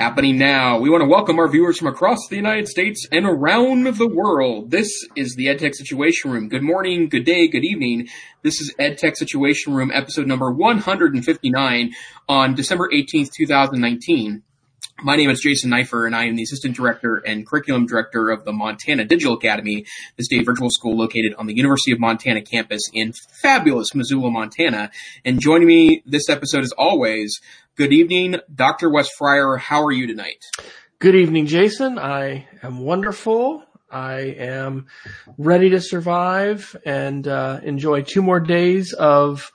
[0.00, 0.78] happening now.
[0.78, 4.70] We want to welcome our viewers from across the United States and around the world.
[4.70, 6.48] This is the EdTech Situation Room.
[6.48, 8.08] Good morning, good day, good evening.
[8.42, 11.92] This is EdTech Situation Room episode number 159
[12.30, 14.42] on December 18th, 2019.
[15.02, 18.44] My name is Jason Neiffer, and I am the Assistant Director and Curriculum Director of
[18.44, 19.86] the Montana Digital Academy,
[20.18, 24.90] the state virtual school located on the University of Montana campus in fabulous Missoula, Montana.
[25.24, 27.40] And joining me this episode, as always,
[27.76, 28.90] good evening, Dr.
[28.90, 29.56] Wes Fryer.
[29.56, 30.44] How are you tonight?
[30.98, 31.98] Good evening, Jason.
[31.98, 33.64] I am wonderful.
[33.90, 34.88] I am
[35.38, 39.50] ready to survive and uh, enjoy two more days of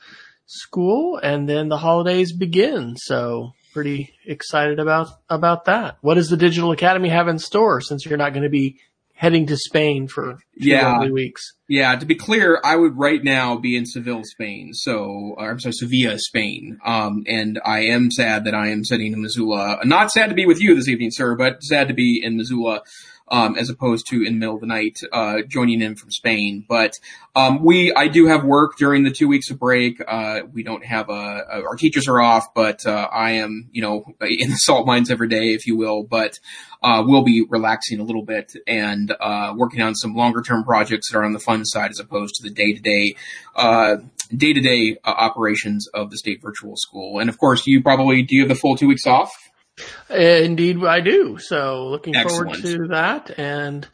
[0.47, 2.95] school, and then the holidays begin.
[2.97, 5.97] So pretty excited about about that.
[5.99, 8.79] What does the Digital Academy have in store since you're not going to be
[9.13, 11.07] heading to Spain for Yeah.
[11.09, 11.53] weeks?
[11.67, 14.71] Yeah, to be clear, I would right now be in Seville, Spain.
[14.73, 16.77] So, I'm sorry, Sevilla, Spain.
[16.85, 19.79] Um, and I am sad that I am sitting in Missoula.
[19.83, 22.81] Not sad to be with you this evening, sir, but sad to be in Missoula.
[23.27, 26.63] Um, as opposed to in the middle of the night, uh, joining in from Spain.
[26.69, 26.93] But,
[27.35, 29.99] um, we, I do have work during the two weeks of break.
[30.07, 31.13] Uh, we don't have, uh,
[31.51, 35.09] uh, our teachers are off, but, uh, I am, you know, in the salt mines
[35.09, 36.03] every day, if you will.
[36.03, 36.37] But,
[36.83, 41.11] uh, we'll be relaxing a little bit and, uh, working on some longer term projects
[41.11, 43.15] that are on the fun side as opposed to the day to day,
[43.55, 43.97] uh,
[44.35, 47.19] day to day operations of the state virtual school.
[47.19, 49.31] And of course, you probably, do you have the full two weeks off?
[50.09, 51.37] Uh, Indeed, I do.
[51.37, 53.37] So looking forward to that.
[53.37, 53.87] And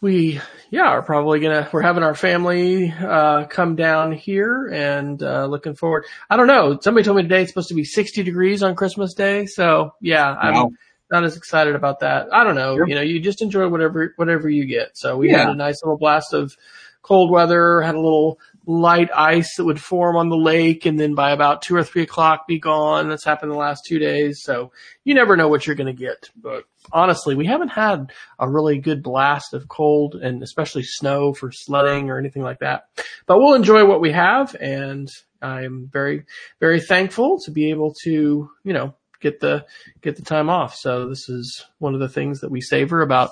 [0.00, 5.46] we, yeah, are probably gonna, we're having our family, uh, come down here and, uh,
[5.46, 6.06] looking forward.
[6.30, 6.78] I don't know.
[6.80, 9.46] Somebody told me today it's supposed to be 60 degrees on Christmas Day.
[9.46, 10.70] So yeah, I'm Wow.
[11.12, 12.28] Not as excited about that.
[12.32, 12.76] I don't know.
[12.76, 12.88] Sure.
[12.88, 14.96] You know, you just enjoy whatever, whatever you get.
[14.96, 15.40] So we Yeah.
[15.40, 16.56] had a nice little blast of
[17.02, 21.14] cold weather, had a little light ice that would form on the lake and then
[21.14, 23.08] by about two or three o'clock be gone.
[23.08, 24.40] That's happened the last two days.
[24.42, 24.72] So
[25.04, 26.30] you never know what you're going to get.
[26.40, 31.50] But honestly, we haven't had a really good blast of cold and especially snow for
[31.52, 32.84] sledding or anything like that.
[33.26, 34.54] But we'll enjoy what we have.
[34.60, 35.10] And
[35.42, 36.24] I'm very,
[36.60, 39.64] very thankful to be able to, you know, get the,
[40.02, 40.74] get the time off.
[40.74, 43.30] So this is one of the things that we savor about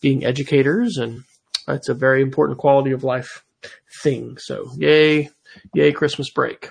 [0.00, 1.24] being educators and
[1.68, 3.44] it's a very important quality of life
[4.02, 4.36] thing.
[4.38, 5.30] So yay,
[5.74, 6.70] yay Christmas break.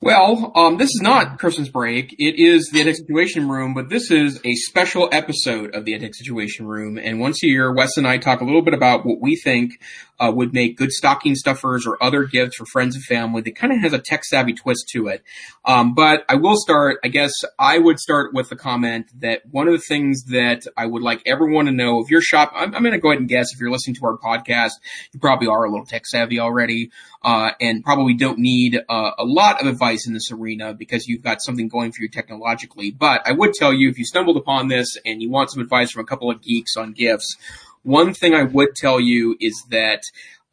[0.00, 2.14] Well, um, this is not Christmas break.
[2.20, 6.14] It is the EdTech Situation Room, but this is a special episode of the EdTech
[6.14, 6.98] Situation Room.
[6.98, 9.72] And once a year, Wes and I talk a little bit about what we think
[10.20, 13.72] uh, would make good stocking stuffers or other gifts for friends and family that kind
[13.72, 15.22] of has a tech savvy twist to it.
[15.64, 19.68] Um, but I will start, I guess I would start with the comment that one
[19.68, 22.82] of the things that I would like everyone to know if you're shop, I'm, I'm
[22.82, 24.72] going to go ahead and guess if you're listening to our podcast,
[25.12, 26.90] you probably are a little tech savvy already,
[27.22, 31.22] uh, and probably don't need uh, a lot of advice in this arena because you've
[31.22, 32.90] got something going for you technologically.
[32.90, 35.90] But I would tell you if you stumbled upon this and you want some advice
[35.90, 37.36] from a couple of geeks on gifts,
[37.82, 40.02] one thing I would tell you is that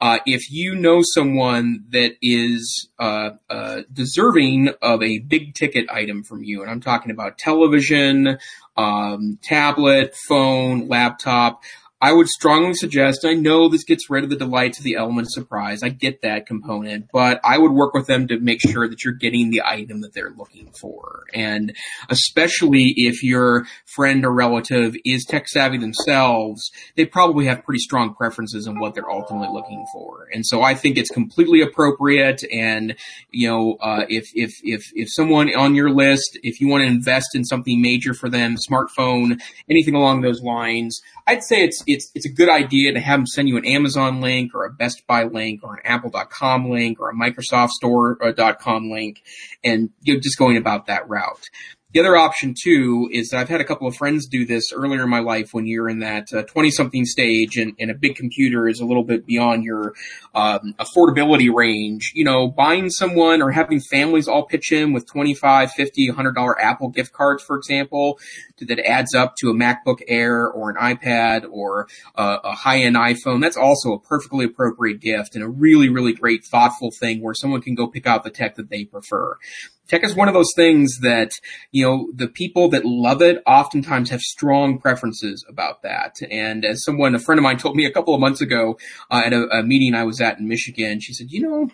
[0.02, 6.22] uh, if you know someone that is uh, uh, deserving of a big ticket item
[6.22, 8.38] from you, and I'm talking about television,
[8.75, 11.64] um, tablet, phone, laptop,
[12.06, 15.26] I would strongly suggest, I know this gets rid of the delights of the element
[15.26, 15.82] of surprise.
[15.82, 19.16] I get that component, but I would work with them to make sure that you're
[19.16, 21.24] getting the item that they're looking for.
[21.34, 21.76] And
[22.08, 23.66] especially if your
[23.96, 28.94] friend or relative is tech savvy themselves, they probably have pretty strong preferences on what
[28.94, 30.28] they're ultimately looking for.
[30.32, 32.44] And so I think it's completely appropriate.
[32.54, 32.96] And,
[33.32, 36.88] you know, uh, if, if, if, if someone on your list, if you want to
[36.88, 41.95] invest in something major for them, smartphone, anything along those lines, I'd say it's, it's,
[42.14, 45.06] it's a good idea to have them send you an Amazon link or a Best
[45.08, 49.22] Buy link or an Apple.com link or a Microsoft Store.com uh, link
[49.64, 51.50] and you know, just going about that route.
[51.96, 55.04] The other option too is that I've had a couple of friends do this earlier
[55.04, 58.68] in my life when you're in that twenty something stage and, and a big computer
[58.68, 59.94] is a little bit beyond your
[60.34, 62.12] um, affordability range.
[62.14, 66.62] You know, buying someone or having families all pitch in with 25 50 100 dollar
[66.62, 68.20] Apple gift cards, for example,
[68.59, 72.98] that adds up to a MacBook Air or an iPad or a, a high end
[72.98, 73.40] iPhone.
[73.40, 77.62] That's also a perfectly appropriate gift and a really, really great thoughtful thing where someone
[77.62, 79.38] can go pick out the tech that they prefer.
[79.87, 81.32] Tech is one of those things that,
[81.72, 86.16] you know, the people that love it oftentimes have strong preferences about that.
[86.32, 88.78] And as someone, a friend of mine told me a couple of months ago
[89.11, 91.70] uh, at a, a meeting I was at in Michigan, she said, you know,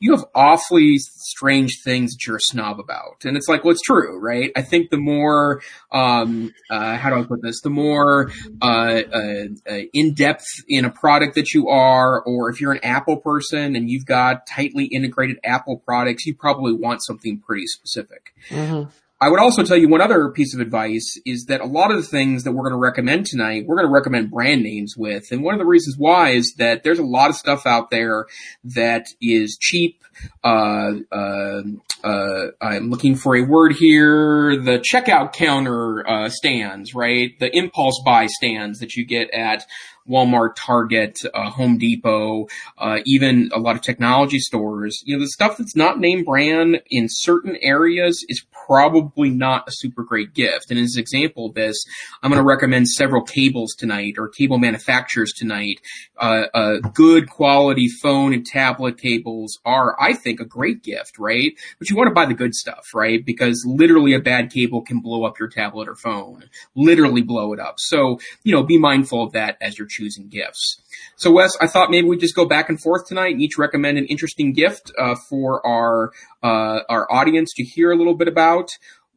[0.00, 3.24] you have awfully strange things that you're a snob about.
[3.24, 4.50] And it's like, well, it's true, right?
[4.56, 5.60] I think the more,
[5.92, 7.60] um, uh, how do I put this?
[7.60, 8.32] The more,
[8.62, 12.80] uh, uh, uh, in depth in a product that you are, or if you're an
[12.82, 18.34] Apple person and you've got tightly integrated Apple products, you probably want something pretty specific.
[18.48, 18.88] Mm-hmm.
[19.22, 21.98] I would also tell you one other piece of advice is that a lot of
[21.98, 25.30] the things that we're going to recommend tonight, we're going to recommend brand names with.
[25.30, 28.24] And one of the reasons why is that there's a lot of stuff out there
[28.64, 30.02] that is cheap.
[30.42, 31.62] Uh, uh,
[32.02, 34.56] uh, I'm looking for a word here.
[34.56, 37.38] The checkout counter, uh, stands, right?
[37.38, 39.66] The impulse buy stands that you get at
[40.08, 42.46] Walmart, Target, uh, Home Depot,
[42.78, 45.02] uh, even a lot of technology stores.
[45.04, 49.72] You know, the stuff that's not name brand in certain areas is probably not a
[49.72, 50.70] super great gift.
[50.70, 51.76] And as an example of this,
[52.22, 55.80] I'm going to recommend several cables tonight or cable manufacturers tonight.
[56.16, 61.50] Uh, uh, good quality phone and tablet cables are, I think, a great gift, right?
[61.80, 63.26] But you want to buy the good stuff, right?
[63.26, 66.44] Because literally a bad cable can blow up your tablet or phone,
[66.76, 67.74] literally blow it up.
[67.78, 70.80] So, you know, be mindful of that as you're choosing gifts.
[71.16, 73.98] So Wes, I thought maybe we'd just go back and forth tonight and each recommend
[73.98, 76.12] an interesting gift uh, for our
[76.42, 78.59] uh, our audience to hear a little bit about.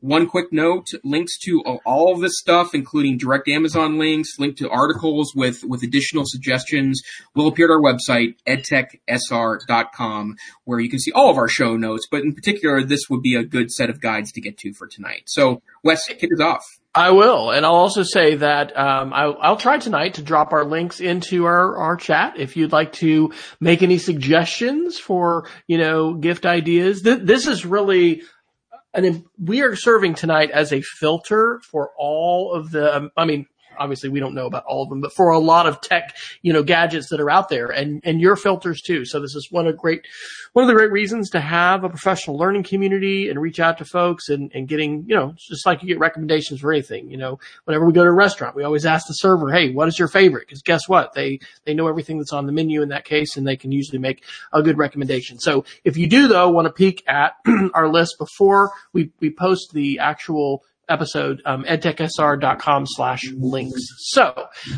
[0.03, 4.69] One quick note, links to all of this stuff, including direct Amazon links, link to
[4.69, 7.01] articles with, with additional suggestions
[7.35, 10.35] will appear at our website, edtechsr.com,
[10.65, 13.35] where you can see all of our show notes, but in particular, this would be
[13.35, 15.23] a good set of guides to get to for tonight.
[15.27, 16.65] So Wes, kick us off.
[16.93, 20.65] I will, and I'll also say that um, I'll, I'll, try tonight to drop our
[20.65, 22.37] links into our, our chat.
[22.37, 23.31] If you'd like to
[23.61, 28.21] make any suggestions for you know gift ideas, Th- this is really
[28.93, 32.95] and then we are serving tonight as a filter for all of the.
[32.95, 33.47] Um, I mean,
[33.77, 36.53] obviously we don't know about all of them, but for a lot of tech, you
[36.53, 39.05] know, gadgets that are out there and, and your filters too.
[39.05, 40.05] So this is one of great,
[40.53, 43.85] one of the great reasons to have a professional learning community and reach out to
[43.85, 47.39] folks and, and getting, you know, just like you get recommendations for anything, you know,
[47.65, 50.07] whenever we go to a restaurant, we always ask the server, Hey, what is your
[50.07, 50.49] favorite?
[50.49, 51.13] Cause guess what?
[51.13, 53.99] They, they know everything that's on the menu in that case and they can usually
[53.99, 55.39] make a good recommendation.
[55.39, 57.33] So if you do though want to peek at
[57.73, 63.81] our list before we, we post the actual episode, um, edtechsr.com slash links.
[63.97, 64.33] So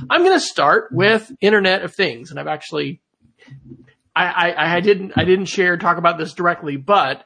[0.09, 2.31] I'm going to start with Internet of Things.
[2.31, 3.01] And I've actually,
[4.15, 7.25] I, I, I didn't, I didn't share, talk about this directly, but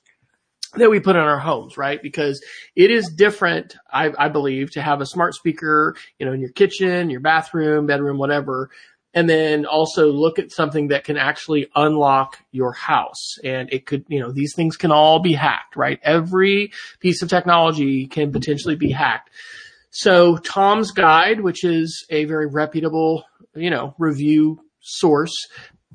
[0.75, 2.01] that we put in our homes, right?
[2.01, 2.43] Because
[2.75, 6.51] it is different, I, I believe, to have a smart speaker, you know, in your
[6.51, 8.69] kitchen, your bathroom, bedroom, whatever,
[9.13, 13.37] and then also look at something that can actually unlock your house.
[13.43, 15.99] And it could, you know, these things can all be hacked, right?
[16.03, 19.31] Every piece of technology can potentially be hacked.
[19.91, 23.23] So Tom's Guide, which is a very reputable,
[23.55, 25.33] you know, review source,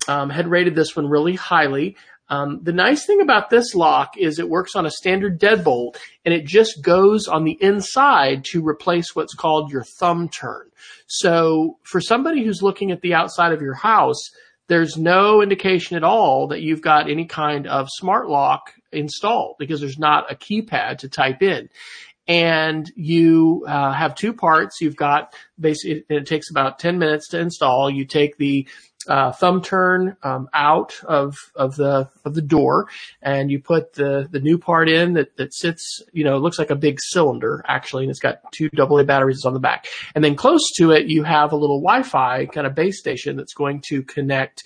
[0.08, 1.96] um, had rated this one really highly.
[2.34, 6.34] Um, the nice thing about this lock is it works on a standard deadbolt and
[6.34, 10.70] it just goes on the inside to replace what's called your thumb turn.
[11.06, 14.30] So for somebody who's looking at the outside of your house,
[14.68, 19.80] there's no indication at all that you've got any kind of smart lock installed because
[19.80, 21.68] there's not a keypad to type in.
[22.26, 24.80] And you uh, have two parts.
[24.80, 27.90] You've got basically, it takes about 10 minutes to install.
[27.90, 28.66] You take the
[29.08, 32.88] uh, thumb turn um, out of of the of the door,
[33.22, 36.02] and you put the the new part in that that sits.
[36.12, 39.54] You know, looks like a big cylinder actually, and it's got two AA batteries on
[39.54, 39.86] the back.
[40.14, 43.54] And then close to it, you have a little Wi-Fi kind of base station that's
[43.54, 44.64] going to connect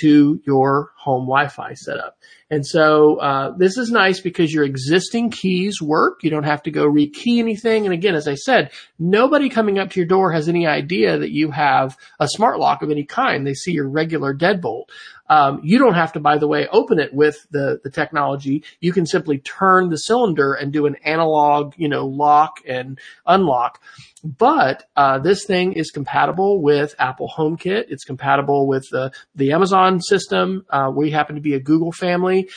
[0.00, 2.18] to your home Wi-Fi setup.
[2.48, 6.22] And so uh, this is nice because your existing keys work.
[6.22, 7.86] You don't have to go rekey anything.
[7.86, 11.32] And again, as I said, nobody coming up to your door has any idea that
[11.32, 13.44] you have a smart lock of any kind.
[13.44, 14.84] They see your regular deadbolt.
[15.28, 18.62] Um, you don't have to, by the way, open it with the the technology.
[18.80, 23.80] You can simply turn the cylinder and do an analog, you know, lock and unlock.
[24.24, 27.86] But uh, this thing is compatible with Apple HomeKit.
[27.88, 30.64] It's compatible with the the Amazon system.
[30.70, 32.48] Uh, we happen to be a Google family,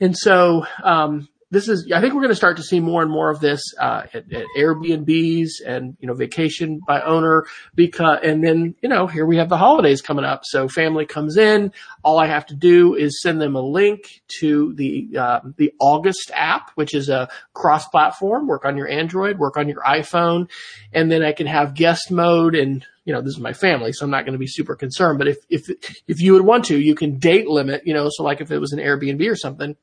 [0.00, 3.10] and so um, this is, I think we're going to start to see more and
[3.10, 8.44] more of this, uh, at, at Airbnbs and, you know, vacation by owner because, and
[8.44, 10.42] then, you know, here we have the holidays coming up.
[10.44, 11.72] So family comes in.
[12.04, 16.30] All I have to do is send them a link to the, uh, the August
[16.34, 20.50] app, which is a cross platform, work on your Android, work on your iPhone.
[20.92, 24.04] And then I can have guest mode and, you know, this is my family, so
[24.04, 25.18] I'm not going to be super concerned.
[25.18, 25.70] But if, if,
[26.06, 28.58] if you would want to, you can date limit, you know, so like if it
[28.58, 29.76] was an Airbnb or something,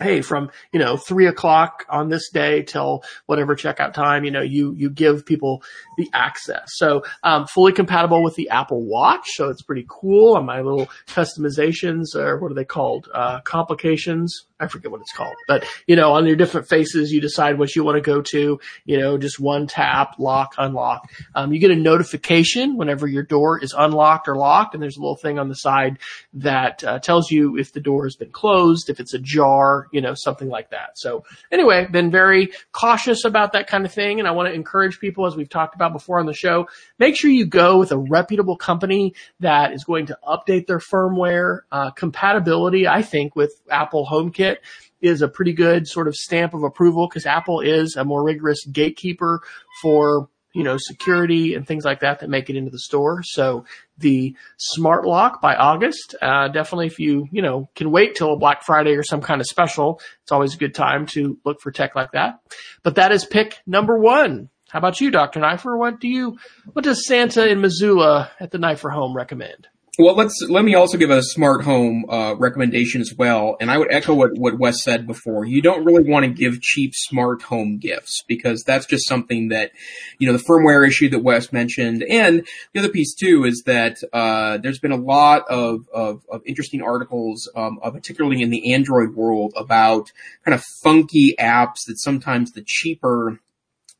[0.00, 4.42] hey, from, you know, three o'clock on this day till whatever checkout time, you know,
[4.42, 5.62] you, you give people
[5.96, 6.72] the access.
[6.74, 9.26] So, um, fully compatible with the Apple Watch.
[9.34, 13.08] So it's pretty cool on my little customizations or what are they called?
[13.12, 14.46] Uh, complications.
[14.58, 17.76] I forget what it's called, but you know, on your different faces, you decide what
[17.76, 21.10] you want to go to, you know, just one tap, lock, unlock.
[21.34, 24.74] Um, you get a notification whenever your door is unlocked or locked.
[24.74, 25.98] And there's a little thing on the side
[26.34, 30.14] that uh, tells you if the door has been closed, if it's ajar, you know,
[30.14, 30.98] something like that.
[30.98, 34.18] So anyway, been very cautious about that kind of thing.
[34.18, 37.16] And I want to encourage people, as we've talked about before on the show, make
[37.16, 41.90] sure you go with a reputable company that is going to update their firmware, uh,
[41.90, 44.56] compatibility, I think, with Apple HomeKit
[45.00, 48.64] is a pretty good sort of stamp of approval because Apple is a more rigorous
[48.64, 49.40] gatekeeper
[49.82, 53.22] for you know, security and things like that that make it into the store.
[53.22, 53.66] So
[53.98, 58.38] the smart lock by August, uh, definitely if you, you know, can wait till a
[58.38, 61.70] Black Friday or some kind of special, it's always a good time to look for
[61.70, 62.40] tech like that.
[62.82, 64.48] But that is pick number one.
[64.70, 65.40] How about you, Dr.
[65.40, 65.76] Neiffer?
[65.76, 66.38] What do you,
[66.72, 69.68] what does Santa in Missoula at the Neiffer home recommend?
[69.98, 73.78] Well, let's let me also give a smart home uh, recommendation as well, and I
[73.78, 75.46] would echo what what Wes said before.
[75.46, 79.70] You don't really want to give cheap smart home gifts because that's just something that,
[80.18, 83.96] you know, the firmware issue that Wes mentioned, and the other piece too is that
[84.12, 89.14] uh, there's been a lot of of, of interesting articles, um, particularly in the Android
[89.14, 90.12] world, about
[90.44, 93.40] kind of funky apps that sometimes the cheaper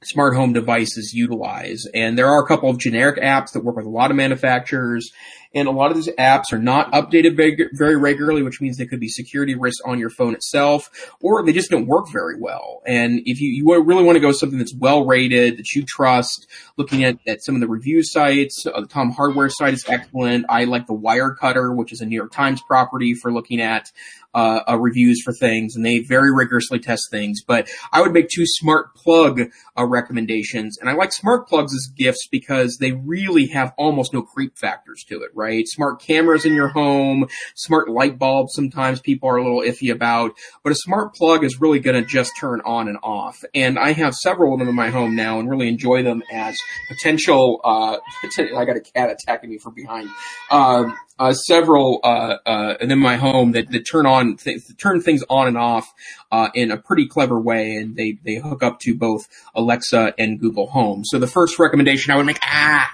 [0.05, 1.87] smart home devices utilize.
[1.95, 5.11] And there are a couple of generic apps that work with a lot of manufacturers
[5.57, 8.87] and a lot of these apps are not updated very, very regularly, which means they
[8.87, 12.83] could be security risks on your phone itself, or they just don't work very well.
[12.87, 16.47] And if you, you really want to go something that's well rated, that you trust,
[16.77, 20.45] looking at, at some of the review sites, uh, the Tom Hardware site is excellent.
[20.51, 23.91] I like the Wirecutter, which is a New York Times property for looking at
[24.37, 27.41] uh, uh, reviews for things, and they very rigorously test things.
[27.43, 29.41] But I would make two smart plug
[29.79, 34.21] uh, recommendations, and I like smart plugs as gifts because they really have almost no
[34.21, 35.46] creep factors to it, right?
[35.65, 38.55] Smart cameras in your home, smart light bulbs.
[38.55, 42.07] Sometimes people are a little iffy about, but a smart plug is really going to
[42.07, 43.45] just turn on and off.
[43.55, 46.57] And I have several of them in my home now, and really enjoy them as
[46.89, 47.61] potential.
[47.65, 47.99] Uh,
[48.57, 50.09] I got a cat attacking me from behind.
[50.51, 55.25] Um, uh, several uh, uh, in my home that, that turn on th- turn things
[55.31, 55.93] on and off
[56.31, 60.39] uh, in a pretty clever way, and they they hook up to both Alexa and
[60.39, 61.05] Google Home.
[61.05, 62.91] So the first recommendation I would make ah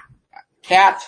[0.63, 1.01] cat.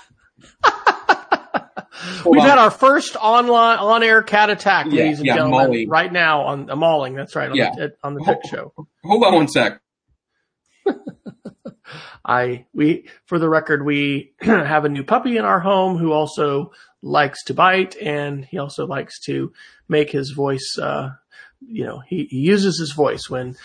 [2.25, 2.47] We've on.
[2.49, 5.87] had our first online on air cat attack, yeah, ladies and yeah, gentlemen, Molly.
[5.87, 7.15] right now on uh, mauling.
[7.15, 7.71] That's right on Yeah.
[7.75, 8.73] the on the tech show.
[9.03, 9.79] Hold on one sec.
[12.25, 16.71] I we for the record we have a new puppy in our home who also
[17.03, 19.53] likes to bite and he also likes to
[19.87, 21.09] make his voice uh
[21.67, 23.55] you know he, he uses his voice when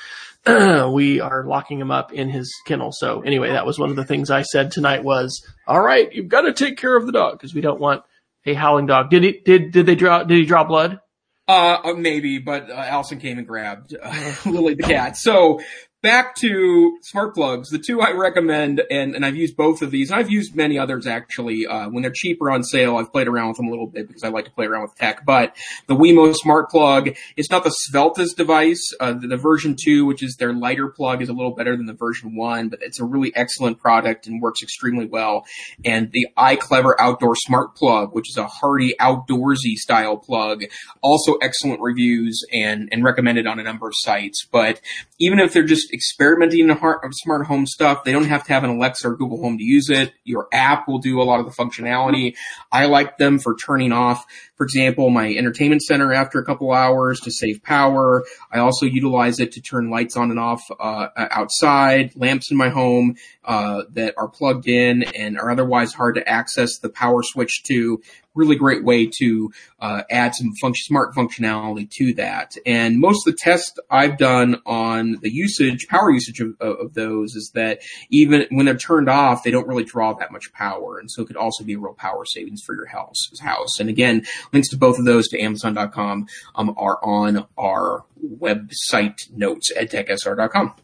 [0.92, 4.04] we are locking him up in his kennel so anyway that was one of the
[4.04, 7.38] things I said tonight was all right you've got to take care of the dog
[7.38, 8.02] because we don't want
[8.46, 11.00] a howling dog did he did did they draw did he draw blood
[11.48, 15.16] Uh, uh, maybe, but uh, Allison came and grabbed uh, Lily the cat.
[15.16, 15.60] So
[16.02, 17.68] back to smart plugs.
[17.68, 20.78] The two I recommend, and, and I've used both of these, and I've used many
[20.78, 21.66] others actually.
[21.66, 24.24] Uh, when they're cheaper on sale, I've played around with them a little bit because
[24.24, 25.26] I like to play around with tech.
[25.26, 25.54] But
[25.88, 28.82] the Wemo smart plug, it's not the sveltest device.
[28.98, 31.86] Uh, the, the version two, which is their lighter plug, is a little better than
[31.86, 35.44] the version one, but it's a really excellent product and works extremely well.
[35.84, 40.62] And the iClever outdoor smart plug, which is a hardy outdoorsy style plug,
[41.02, 44.46] also excellent reviews and, and recommended on a number of sites.
[44.50, 44.80] But
[45.18, 48.70] even if they're just experimenting in smart home stuff, they don't have to have an
[48.70, 50.12] Alexa or Google Home to use it.
[50.24, 52.34] Your app will do a lot of the functionality.
[52.72, 54.24] I like them for turning off,
[54.56, 58.24] for example, my entertainment center after a couple hours to save power.
[58.52, 62.68] I also utilize it to turn lights on and off uh, outside, lamps in my
[62.68, 67.62] home uh, that are plugged in and are otherwise hard to access the power switch
[67.64, 68.00] to
[68.34, 72.54] really great way to uh, add some smart functionality to that.
[72.64, 77.34] And most of the tests I've done on the usage, power usage of, of those
[77.34, 80.98] is that even when they're turned off, they don't really draw that much power.
[80.98, 83.30] And so it could also be a real power savings for your house.
[83.40, 83.80] house.
[83.80, 88.04] And again, links to both of those to Amazon.com um, are on our
[88.40, 90.74] website notes, edtechsr.com.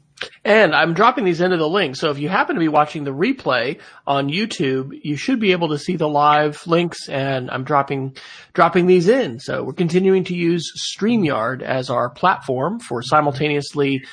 [0.44, 1.96] And I'm dropping these into the link.
[1.96, 5.68] So if you happen to be watching the replay on YouTube, you should be able
[5.68, 8.16] to see the live links and I'm dropping,
[8.52, 9.40] dropping these in.
[9.40, 14.04] So we're continuing to use StreamYard as our platform for simultaneously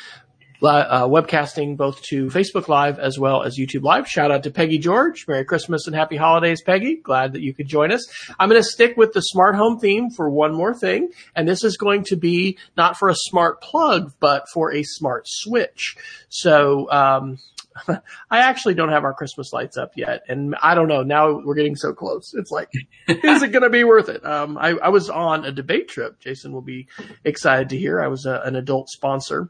[0.70, 4.08] uh, webcasting both to Facebook Live as well as YouTube Live.
[4.08, 5.26] Shout out to Peggy George.
[5.28, 6.96] Merry Christmas and Happy Holidays, Peggy.
[6.96, 8.06] Glad that you could join us.
[8.40, 11.64] I'm going to stick with the smart home theme for one more thing, and this
[11.64, 15.96] is going to be not for a smart plug, but for a smart switch.
[16.30, 17.40] So, um,
[17.88, 21.04] I actually don't have our Christmas lights up yet, and I don't know.
[21.04, 22.34] Now we're getting so close.
[22.36, 22.70] It's like,
[23.08, 24.26] is it going to be worth it?
[24.26, 26.20] Um, I, I, was on a debate trip.
[26.20, 26.88] Jason will be
[27.24, 28.02] excited to hear.
[28.02, 29.50] I was a, an adult sponsor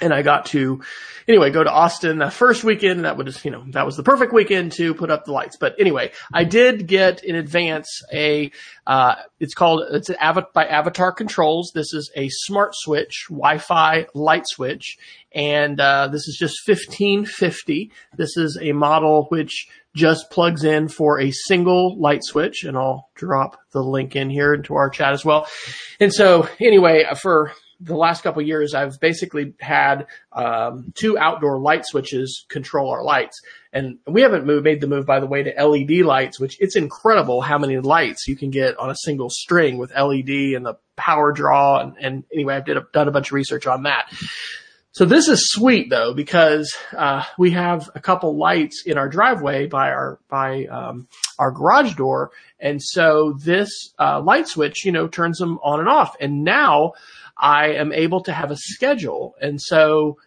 [0.00, 0.82] and I got to,
[1.26, 3.04] anyway, go to Austin the first weekend.
[3.04, 5.56] That was, you know, that was the perfect weekend to put up the lights.
[5.58, 8.50] But anyway, I did get in advance a,
[8.86, 11.72] uh, it's called, it's Av- by Avatar Controls.
[11.74, 14.96] This is a smart switch, Wi-Fi light switch.
[15.32, 17.92] And, uh, this is just 1550.
[18.16, 23.10] This is a model which just plugs in for a single light switch and I'll
[23.14, 25.46] drop the link in here into our chat as well.
[25.98, 31.86] And so anyway, for, the last couple years, I've basically had um, two outdoor light
[31.86, 33.40] switches control our lights,
[33.72, 36.40] and we haven't moved, made the move, by the way, to LED lights.
[36.40, 40.54] Which it's incredible how many lights you can get on a single string with LED
[40.56, 41.80] and the power draw.
[41.80, 44.10] And, and anyway, I've a, done a bunch of research on that.
[44.92, 49.66] So this is sweet though because uh, we have a couple lights in our driveway
[49.66, 51.06] by our by um,
[51.38, 55.88] our garage door, and so this uh, light switch, you know, turns them on and
[55.88, 56.16] off.
[56.20, 56.94] And now
[57.38, 59.34] I am able to have a schedule.
[59.40, 60.18] And so,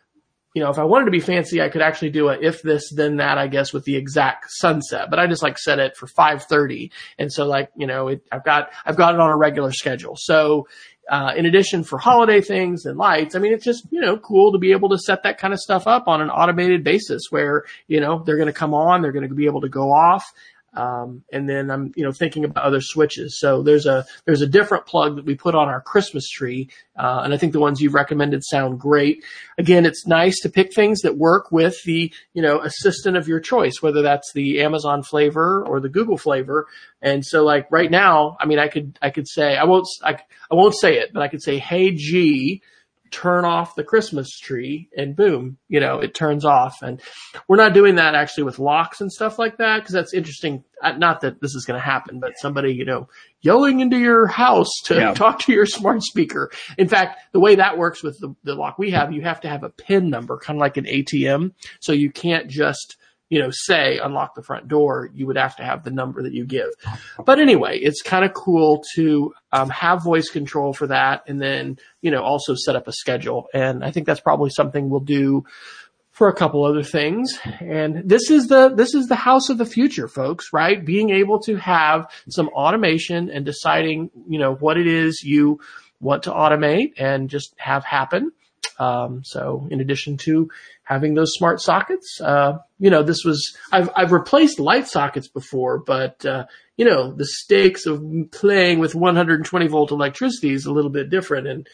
[0.54, 2.92] you know, if I wanted to be fancy, I could actually do a if this,
[2.92, 5.10] then that, I guess, with the exact sunset.
[5.10, 8.44] But I just like set it for 5:30, and so like you know, it, I've
[8.44, 10.16] got I've got it on a regular schedule.
[10.18, 10.68] So
[11.10, 14.54] uh, in addition for holiday things and lights, I mean, it's just, you know, cool
[14.54, 17.66] to be able to set that kind of stuff up on an automated basis where,
[17.88, 20.32] you know, they're going to come on, they're going to be able to go off.
[20.74, 23.40] Um, and then I'm, you know, thinking about other switches.
[23.40, 26.70] So there's a, there's a different plug that we put on our Christmas tree.
[26.98, 29.24] Uh, and I think the ones you've recommended sound great.
[29.58, 33.40] Again, it's nice to pick things that work with the, you know, assistant of your
[33.40, 36.68] choice, whether that's the Amazon flavor or the Google flavor.
[37.02, 40.20] And so like right now, I mean, I could, I could say, I won't, I,
[40.50, 42.62] I won't say it, but I could say, Hey G,
[43.12, 46.82] turn off the Christmas tree and boom, you know, it turns off.
[46.82, 47.02] And
[47.48, 50.64] we're not doing that actually with locks and stuff like that because that's interesting.
[50.98, 53.10] Not that this is going to happen, but somebody, you know,
[53.42, 55.14] yelling into your house to yeah.
[55.16, 56.50] talk to your smart speaker.
[56.78, 59.50] In fact, the way that works with the, the lock we have, you have to
[59.50, 61.52] have a PIN number, kind of like an ATM.
[61.82, 62.98] So you can't just
[63.32, 66.34] you know, say unlock the front door, you would have to have the number that
[66.34, 66.70] you give.
[67.26, 71.78] But anyway, it's kind of cool to um, have voice control for that, and then
[72.02, 73.48] you know also set up a schedule.
[73.54, 75.46] And I think that's probably something we'll do
[76.12, 77.40] for a couple other things.
[77.62, 80.52] And this is the this is the house of the future, folks.
[80.52, 80.86] Right?
[80.86, 85.62] Being able to have some automation and deciding, you know, what it is you
[86.02, 88.34] want to automate and just have happen.
[88.80, 90.50] Um, so in addition to
[90.92, 92.20] having those smart sockets.
[92.20, 97.14] Uh, you know, this was, I've, I've replaced light sockets before, but, uh, you know,
[97.14, 101.48] the stakes of playing with 120 volt electricity is a little bit different.
[101.48, 101.68] And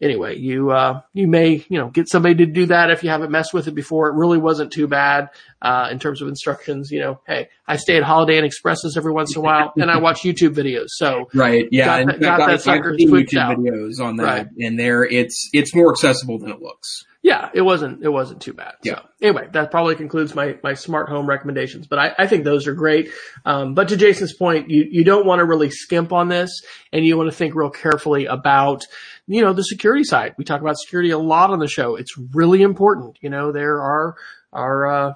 [0.00, 3.30] anyway, you, uh, you may, you know, get somebody to do that if you haven't
[3.30, 4.08] messed with it before.
[4.08, 5.30] It really wasn't too bad,
[5.62, 6.90] uh, in terms of instructions.
[6.90, 9.90] You know, hey, I stay at Holiday Inn Expresses every once in a while and
[9.90, 10.88] I watch YouTube videos.
[10.88, 11.66] So, right.
[11.70, 12.04] Yeah.
[12.04, 13.58] Got, that, got that sucker's YouTube out.
[13.58, 14.22] videos on that.
[14.24, 14.46] Right.
[14.60, 17.04] And there it's, it's more accessible than it looks.
[17.20, 18.74] Yeah, it wasn't it wasn't too bad.
[18.84, 19.00] Yeah.
[19.00, 21.88] So, anyway, that probably concludes my my smart home recommendations.
[21.88, 23.10] But I, I think those are great.
[23.44, 27.04] Um, but to Jason's point, you you don't want to really skimp on this, and
[27.04, 28.86] you want to think real carefully about
[29.28, 30.34] you know the security side.
[30.36, 31.96] We talk about security a lot on the show.
[31.96, 33.18] It's really important.
[33.20, 34.16] You know, there are
[34.52, 35.14] are uh,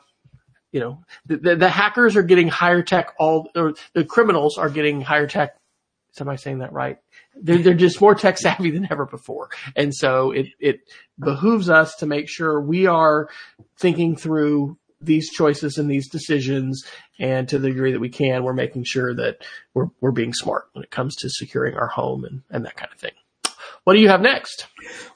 [0.71, 3.15] you know the, the, the hackers are getting higher tech.
[3.19, 5.57] All or the criminals are getting higher tech.
[6.21, 6.99] Am I saying that right?
[7.41, 9.51] they're, they're just more tech savvy than ever before.
[9.77, 10.81] And so it, it
[11.19, 13.29] behooves us to make sure we are
[13.79, 16.85] thinking through these choices and these decisions.
[17.19, 19.45] And to the degree that we can, we're making sure that
[19.75, 22.91] we're, we're being smart when it comes to securing our home and, and that kind
[22.93, 23.13] of thing.
[23.85, 24.67] What do you have next?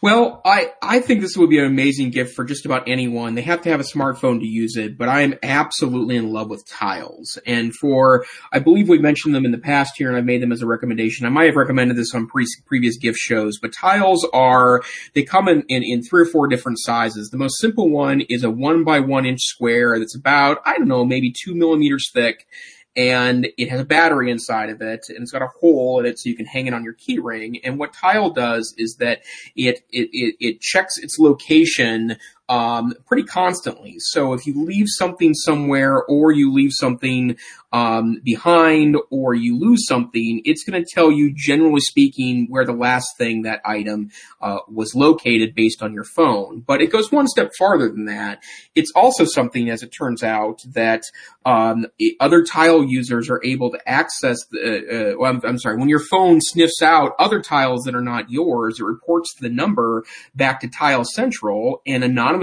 [0.03, 3.37] Well, I, I think this would be an amazing gift for just about anyone.
[3.37, 6.51] They have to have a smartphone to use it, but I am absolutely in love
[6.51, 7.39] with tiles.
[7.47, 10.51] And for, I believe we've mentioned them in the past here and I've made them
[10.51, 11.27] as a recommendation.
[11.27, 14.83] I might have recommended this on pre- previous gift shows, but tiles are,
[15.15, 17.31] they come in, in, in three or four different sizes.
[17.31, 20.89] The most simple one is a one by one inch square that's about, I don't
[20.89, 22.49] know, maybe two millimeters thick
[22.97, 26.19] and it has a battery inside of it and it's got a hole in it
[26.19, 27.61] so you can hang it on your keyring.
[27.63, 29.23] And what Tile does is that
[29.55, 32.17] it, it, it, it checks its location
[32.49, 33.97] um, pretty constantly.
[33.99, 37.37] So if you leave something somewhere or you leave something
[37.73, 42.73] um, behind or you lose something, it's going to tell you, generally speaking, where the
[42.73, 46.61] last thing that item uh, was located based on your phone.
[46.61, 48.43] But it goes one step farther than that.
[48.75, 51.03] It's also something, as it turns out, that
[51.45, 51.87] um,
[52.21, 55.13] other tile users are able to access the.
[55.13, 55.77] Uh, well, I'm, I'm sorry.
[55.77, 60.05] When your phone sniffs out other tiles that are not yours, it reports the number
[60.35, 62.36] back to Tile Central and anonymously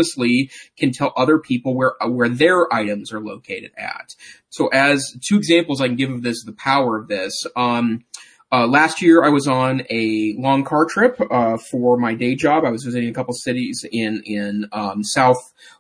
[0.78, 4.16] can tell other people where where their items are located at.
[4.50, 8.04] So as two examples I can give of this, the power of this, um,
[8.52, 12.64] uh, last year I was on a long car trip, uh, for my day job.
[12.64, 15.04] I was visiting a couple cities in, in, um,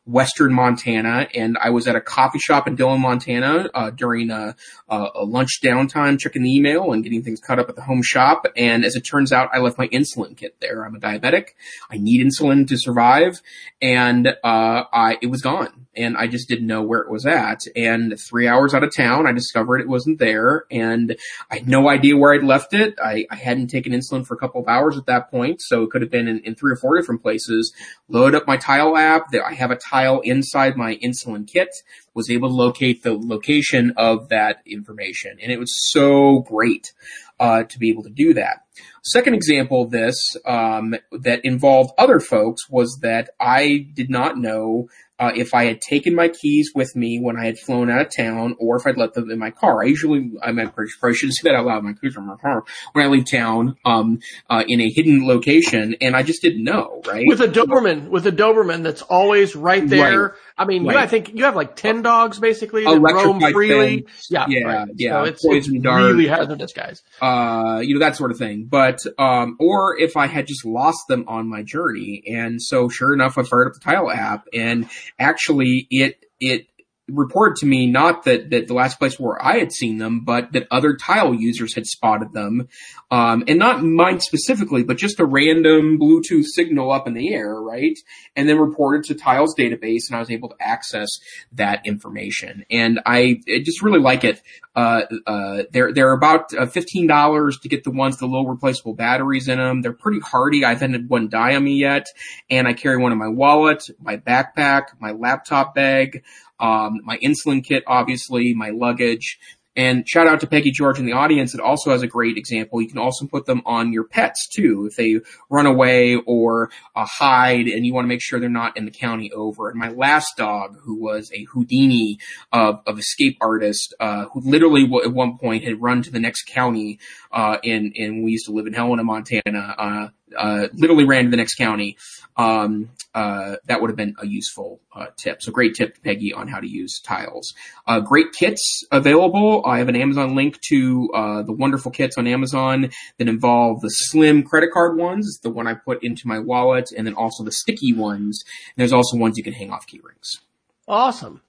[0.06, 4.56] southwestern Montana and I was at a coffee shop in Dillon, Montana, uh, during a,
[4.90, 8.46] a, lunch downtime, checking the email and getting things cut up at the home shop.
[8.56, 10.86] And as it turns out, I left my insulin kit there.
[10.86, 11.50] I'm a diabetic.
[11.90, 13.42] I need insulin to survive
[13.82, 17.62] and, uh, I, it was gone and I just didn't know where it was at.
[17.76, 21.16] And three hours out of town, I discovered it wasn't there and
[21.50, 22.96] I had no idea where I'd left it.
[23.04, 25.92] I, I hadn't taken insulin for a couple of hours at that point, so it
[25.92, 27.74] could have been in, in three or four different places.
[28.10, 29.28] Load up my tile app.
[29.34, 31.70] I have a tile inside my insulin kit.
[32.14, 36.94] Was able to locate the location of that information, and it was so great
[37.40, 38.66] uh, to be able to do that.
[39.04, 44.90] Second example of this um, that involved other folks was that I did not know
[45.20, 48.16] uh, if I had taken my keys with me when I had flown out of
[48.16, 49.84] town, or if I'd let them in my car.
[49.84, 51.84] I usually, I might probably shouldn't say that out loud.
[51.84, 55.28] My keys are in my car when I leave town, um, uh, in a hidden
[55.28, 57.26] location, and I just didn't know, right?
[57.28, 60.24] With a Doberman, with a Doberman that's always right there.
[60.24, 60.32] Right.
[60.58, 60.94] I mean, right.
[60.94, 64.02] you, I think you have like ten dogs basically that roam freely.
[64.02, 64.28] Things.
[64.30, 64.88] Yeah, yeah, right.
[64.96, 65.12] yeah.
[65.12, 67.02] So it's, it's really hazardous, guys.
[67.22, 68.66] Uh, you know that sort of thing.
[68.66, 73.14] But um, or if I had just lost them on my journey, and so sure
[73.14, 76.68] enough, I fired up the Tile app, and actually it it
[77.14, 80.52] reported to me not that, that the last place where I had seen them, but
[80.54, 82.68] that other tile users had spotted them.
[83.12, 87.54] Um, and not mine specifically, but just a random Bluetooth signal up in the air,
[87.56, 87.98] right?
[88.36, 91.10] And then reported to Tile's database and I was able to access
[91.54, 92.66] that information.
[92.72, 94.42] And I, I just really like it.
[94.76, 99.48] Uh, uh, they're, they're about uh, $15 to get the ones, the low replaceable batteries
[99.48, 99.82] in them.
[99.82, 100.66] They're pretty hardy.
[100.66, 102.08] I've had one die on me yet.
[102.50, 106.24] And I carry one in my wallet, my backpack, my laptop bag
[106.64, 109.38] um, my insulin kit, obviously, my luggage.
[109.76, 111.56] And shout out to Peggy George in the audience.
[111.56, 112.80] It also has a great example.
[112.80, 114.88] You can also put them on your pets too.
[114.90, 118.78] If they run away or uh, hide and you want to make sure they're not
[118.78, 119.70] in the county over.
[119.70, 122.20] And my last dog, who was a Houdini
[122.52, 126.20] of, of escape artist, uh, who literally w- at one point had run to the
[126.20, 127.00] next county,
[127.32, 131.38] uh, in, in, we used to live in Helena, Montana, uh, literally ran to the
[131.38, 131.98] next county,
[132.36, 135.42] um, uh, that would have been a useful uh, tip.
[135.42, 137.54] So great tip, Peggy, on how to use tiles.
[137.86, 139.64] Uh, great kits available.
[139.66, 143.90] I have an Amazon link to uh, the wonderful kits on Amazon that involve the
[143.90, 147.52] slim credit card ones, the one I put into my wallet, and then also the
[147.52, 148.44] sticky ones.
[148.76, 150.42] And there's also ones you can hang off key rings.
[150.88, 151.43] Awesome.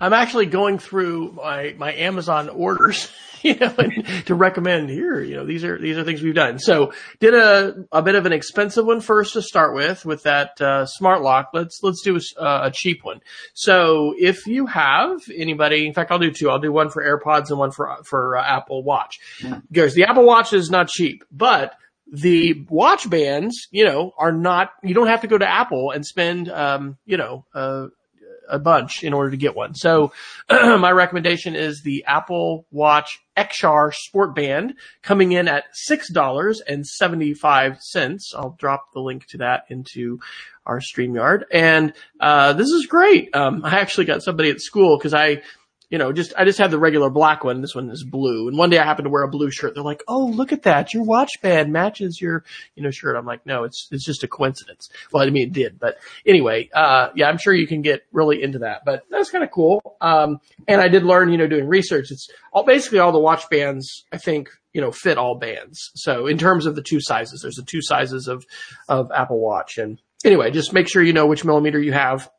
[0.00, 3.10] I'm actually going through my, my Amazon orders,
[3.42, 3.74] you know,
[4.26, 6.58] to recommend here, you know, these are, these are things we've done.
[6.58, 10.60] So did a, a bit of an expensive one first to start with, with that,
[10.60, 11.50] uh, smart lock.
[11.52, 13.20] Let's, let's do a, a cheap one.
[13.54, 16.50] So if you have anybody, in fact, I'll do two.
[16.50, 19.20] I'll do one for AirPods and one for, for uh, Apple Watch.
[19.70, 21.74] Because the Apple Watch is not cheap, but
[22.10, 26.06] the watch bands, you know, are not, you don't have to go to Apple and
[26.06, 27.88] spend, um, you know, uh,
[28.48, 29.74] a bunch in order to get one.
[29.74, 30.12] So
[30.50, 38.20] my recommendation is the Apple Watch XR Sport Band coming in at $6.75.
[38.36, 40.18] I'll drop the link to that into
[40.66, 41.44] our StreamYard.
[41.52, 43.34] And, uh, this is great.
[43.34, 45.42] Um, I actually got somebody at school because I,
[45.90, 47.60] you know, just, I just had the regular black one.
[47.60, 48.48] This one is blue.
[48.48, 49.74] And one day I happened to wear a blue shirt.
[49.74, 50.92] They're like, Oh, look at that.
[50.92, 53.16] Your watch band matches your, you know, shirt.
[53.16, 54.90] I'm like, no, it's, it's just a coincidence.
[55.12, 55.96] Well, I mean, it did, but
[56.26, 59.50] anyway, uh, yeah, I'm sure you can get really into that, but that's kind of
[59.50, 59.96] cool.
[60.00, 62.10] Um, and I did learn, you know, doing research.
[62.10, 65.90] It's all, basically all the watch bands, I think, you know, fit all bands.
[65.94, 68.44] So in terms of the two sizes, there's the two sizes of,
[68.88, 69.78] of Apple Watch.
[69.78, 72.30] And anyway, just make sure you know which millimeter you have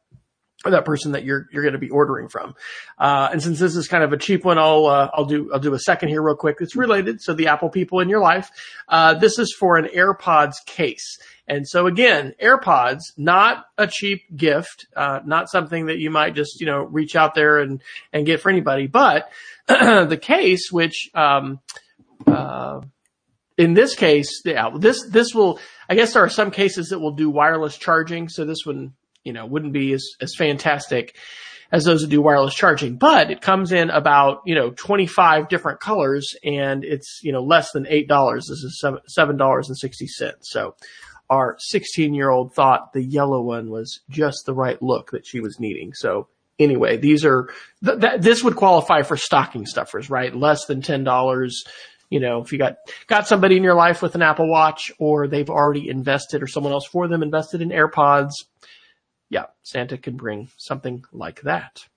[0.66, 2.56] that person that you're you're going to be ordering from.
[2.98, 5.60] Uh, and since this is kind of a cheap one, I'll uh, I'll do I'll
[5.60, 6.58] do a second here real quick.
[6.60, 7.22] It's related.
[7.22, 8.50] So the Apple people in your life,
[8.90, 11.18] uh, this is for an AirPods case.
[11.48, 16.60] And so again, AirPods, not a cheap gift, uh, not something that you might just
[16.60, 19.32] you know reach out there and and get for anybody, but
[19.68, 21.60] the case, which um,
[22.28, 22.82] uh,
[23.58, 25.60] in this case, yeah, this this will.
[25.92, 28.30] I guess there are some cases that will do wireless charging.
[28.30, 28.94] So this one
[29.24, 31.16] you know, wouldn't be as, as fantastic
[31.72, 35.80] as those that do wireless charging, but it comes in about, you know, 25 different
[35.80, 38.36] colors and it's, you know, less than $8.
[38.38, 40.34] This is $7.60.
[40.42, 40.76] So
[41.30, 45.40] our 16 year old thought the yellow one was just the right look that she
[45.40, 45.94] was needing.
[45.94, 46.28] So
[46.58, 47.50] anyway, these are,
[47.86, 50.36] th- th- this would qualify for stocking stuffers, right?
[50.36, 51.52] Less than $10.
[52.10, 55.28] You know, if you got, got somebody in your life with an Apple watch or
[55.28, 58.32] they've already invested or someone else for them invested in AirPods,
[59.30, 61.88] yeah, Santa can bring something like that.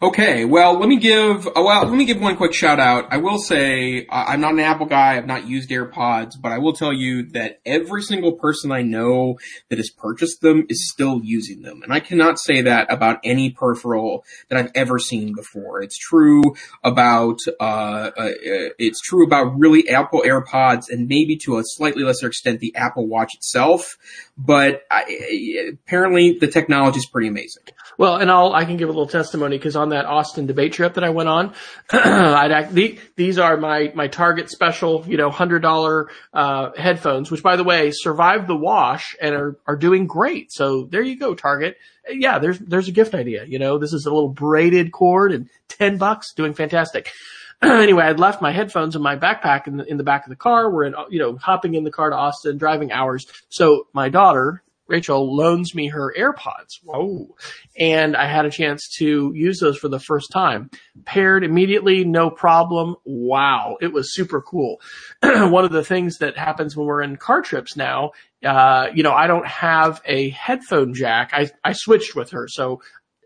[0.00, 3.08] Okay, well, let me give uh, well, let me give one quick shout out.
[3.10, 5.16] I will say uh, I'm not an Apple guy.
[5.16, 9.38] I've not used AirPods, but I will tell you that every single person I know
[9.68, 13.50] that has purchased them is still using them, and I cannot say that about any
[13.50, 15.82] peripheral that I've ever seen before.
[15.82, 16.42] It's true
[16.84, 18.30] about uh, uh,
[18.78, 23.08] it's true about really Apple AirPods, and maybe to a slightly lesser extent the Apple
[23.08, 23.98] Watch itself.
[24.38, 27.64] But I, apparently, the technology is pretty amazing.
[27.98, 30.94] Well, and I'll, I can give a little testimony because on that Austin debate trip
[30.94, 31.54] that I went on,
[31.92, 37.30] I'd act, the, these are my, my Target special, you know, hundred dollar, uh, headphones,
[37.30, 40.52] which by the way, survived the wash and are, are doing great.
[40.52, 41.76] So there you go, Target.
[42.08, 43.44] Yeah, there's, there's a gift idea.
[43.44, 47.10] You know, this is a little braided cord and 10 bucks doing fantastic.
[47.62, 50.36] anyway, I'd left my headphones in my backpack in the, in the back of the
[50.36, 50.70] car.
[50.70, 53.26] We're in, you know, hopping in the car to Austin, driving hours.
[53.48, 56.78] So my daughter, Rachel loans me her AirPods.
[56.82, 57.34] Whoa.
[57.78, 60.70] And I had a chance to use those for the first time.
[61.04, 62.96] Paired immediately, no problem.
[63.04, 63.76] Wow.
[63.80, 64.80] It was super cool.
[65.22, 68.12] One of the things that happens when we're in car trips now,
[68.44, 71.30] uh, you know, I don't have a headphone jack.
[71.32, 72.46] I, I switched with her.
[72.48, 72.80] So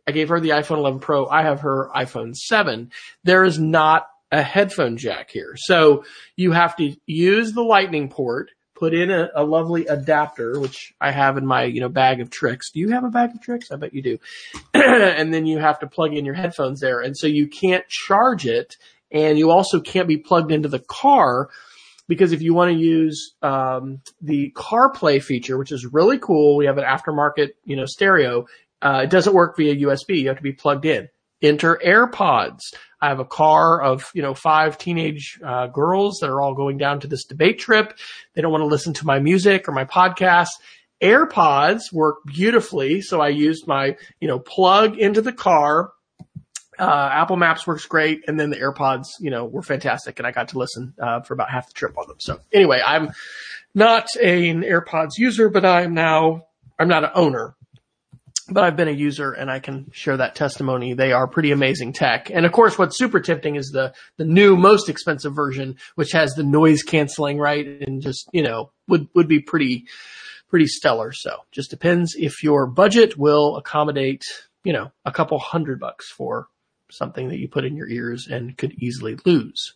[0.07, 1.27] I gave her the iPhone 11 Pro.
[1.27, 2.91] I have her iPhone 7.
[3.25, 5.55] There is not a headphone jack here.
[5.57, 6.05] So
[6.37, 11.11] you have to use the lightning port put in a, a, lovely adapter, which I
[11.11, 12.71] have in my, you know, bag of tricks.
[12.73, 13.71] Do you have a bag of tricks?
[13.71, 14.19] I bet you do.
[14.75, 17.01] and then you have to plug in your headphones there.
[17.01, 18.77] And so you can't charge it
[19.13, 21.51] and you also can't be plugged into the car
[22.09, 26.65] because if you want to use, um, the CarPlay feature, which is really cool, we
[26.65, 28.47] have an aftermarket, you know, stereo.
[28.81, 30.23] Uh, it doesn't work via USB.
[30.23, 31.09] You have to be plugged in.
[31.43, 32.75] Enter AirPods.
[33.01, 36.77] I have a car of, you know, five teenage uh, girls that are all going
[36.77, 37.99] down to this debate trip.
[38.35, 40.49] They don't want to listen to my music or my podcast.
[41.01, 43.01] AirPods work beautifully.
[43.01, 45.93] So I used my, you know, plug into the car.
[46.79, 48.23] Uh, Apple Maps works great.
[48.29, 50.19] And then the AirPods, you know, were fantastic.
[50.19, 52.17] And I got to listen, uh, for about half the trip on them.
[52.21, 53.13] So anyway, I'm
[53.75, 56.47] not an AirPods user, but I'm now,
[56.79, 57.55] I'm not an owner
[58.51, 60.95] but I've been a user and I can share that testimony.
[60.95, 62.31] They are pretty amazing tech.
[62.31, 66.35] And of course, what's super tempting is the, the new, most expensive version, which has
[66.35, 67.67] the noise canceling, right?
[67.67, 69.87] And just, you know, would, would be pretty,
[70.49, 71.13] pretty stellar.
[71.13, 74.25] So just depends if your budget will accommodate,
[74.65, 76.49] you know, a couple hundred bucks for
[76.91, 79.75] something that you put in your ears and could easily lose.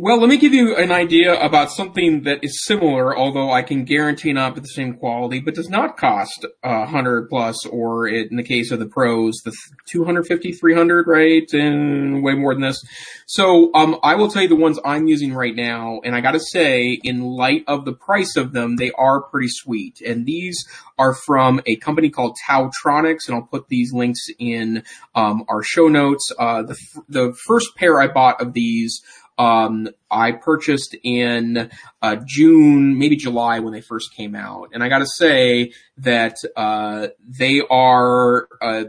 [0.00, 3.84] Well, let me give you an idea about something that is similar, although I can
[3.84, 8.44] guarantee not the same quality, but does not cost uh, hundred plus, or in the
[8.44, 9.52] case of the pros, the
[9.88, 11.52] 250, 300, right?
[11.52, 12.80] And way more than this.
[13.26, 16.38] So, um, I will tell you the ones I'm using right now, and I gotta
[16.38, 20.00] say, in light of the price of them, they are pretty sweet.
[20.00, 20.64] And these
[20.96, 24.84] are from a company called TaoTronics, and I'll put these links in,
[25.16, 26.32] um, our show notes.
[26.38, 29.02] Uh, the, the first pair I bought of these,
[29.38, 31.70] um, I purchased in
[32.02, 36.36] uh, June, maybe July when they first came out, and I got to say that
[36.56, 38.84] uh, they are uh,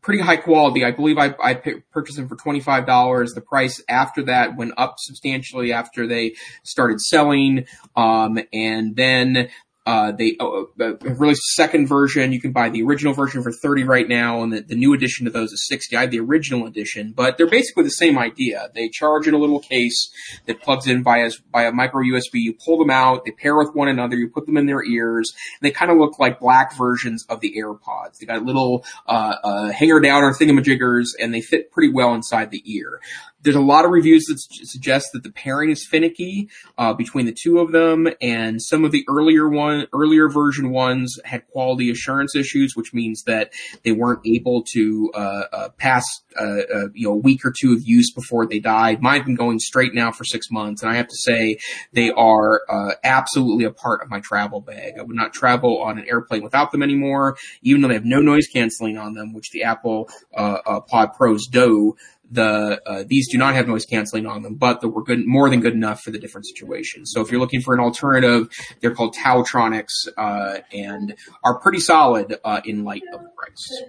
[0.00, 0.84] pretty high quality.
[0.84, 1.54] I believe I, I
[1.92, 3.32] purchased them for twenty five dollars.
[3.32, 9.50] The price after that went up substantially after they started selling, um, and then
[9.88, 10.64] Uh, they uh,
[11.00, 12.30] released a second version.
[12.30, 15.26] You can buy the original version for 30 right now, and the, the new edition
[15.26, 15.96] of those is 60.
[15.96, 18.68] I have the original edition, but they're basically the same idea.
[18.74, 20.12] They charge in a little case
[20.44, 22.34] that plugs in via, via micro USB.
[22.34, 25.32] You pull them out, they pair with one another, you put them in their ears,
[25.62, 28.18] they kind of look like black versions of the AirPods.
[28.20, 32.50] They got little, uh, uh, hanger down or thingamajiggers, and they fit pretty well inside
[32.50, 33.00] the ear.
[33.48, 37.32] There's a lot of reviews that suggest that the pairing is finicky uh, between the
[37.32, 42.36] two of them, and some of the earlier one, earlier version ones had quality assurance
[42.36, 43.50] issues, which means that
[43.84, 46.04] they weren't able to uh, uh, pass
[46.38, 49.00] uh, uh, you know a week or two of use before they died.
[49.00, 51.56] Mine have been going straight now for six months, and I have to say
[51.94, 54.98] they are uh, absolutely a part of my travel bag.
[54.98, 58.20] I would not travel on an airplane without them anymore, even though they have no
[58.20, 61.96] noise canceling on them, which the Apple Pod Pros do
[62.30, 65.48] the uh, these do not have noise canceling on them, but they were good, more
[65.48, 67.10] than good enough for the different situations.
[67.12, 68.48] So if you're looking for an alternative,
[68.80, 71.14] they're called TaoTronics uh, and
[71.44, 73.82] are pretty solid uh, in light of the price.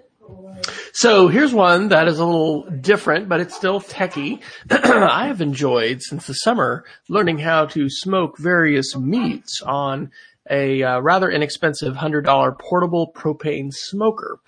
[0.94, 4.42] So here's one that is a little different, but it's still techie.
[4.70, 10.12] I have enjoyed since the summer learning how to smoke various meats on
[10.50, 14.40] a uh, rather inexpensive $100 portable propane smoker.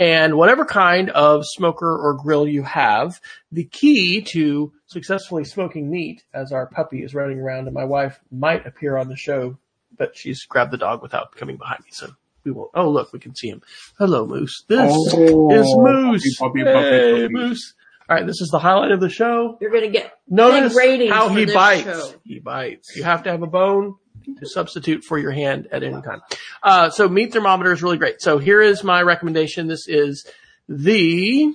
[0.00, 6.24] And whatever kind of smoker or grill you have, the key to successfully smoking meat,
[6.32, 9.58] as our puppy is running around and my wife might appear on the show,
[9.96, 11.90] but she's grabbed the dog without coming behind me.
[11.92, 12.08] So
[12.44, 12.70] we will.
[12.74, 13.62] Oh, look, we can see him.
[13.98, 14.64] Hello, Moose.
[14.66, 16.36] This oh, is Moose.
[16.38, 17.74] Puppy, puppy, puppy, hey, Moose.
[18.08, 19.56] All right, this is the highlight of the show.
[19.60, 20.76] You're going to get notice
[21.08, 21.84] how he bites.
[21.84, 22.14] Show.
[22.24, 22.96] He bites.
[22.96, 23.94] You have to have a bone
[24.38, 26.20] to substitute for your hand at any time.
[26.62, 28.20] Uh, so meat thermometer is really great.
[28.20, 29.68] So here is my recommendation.
[29.68, 30.26] This is
[30.68, 31.52] the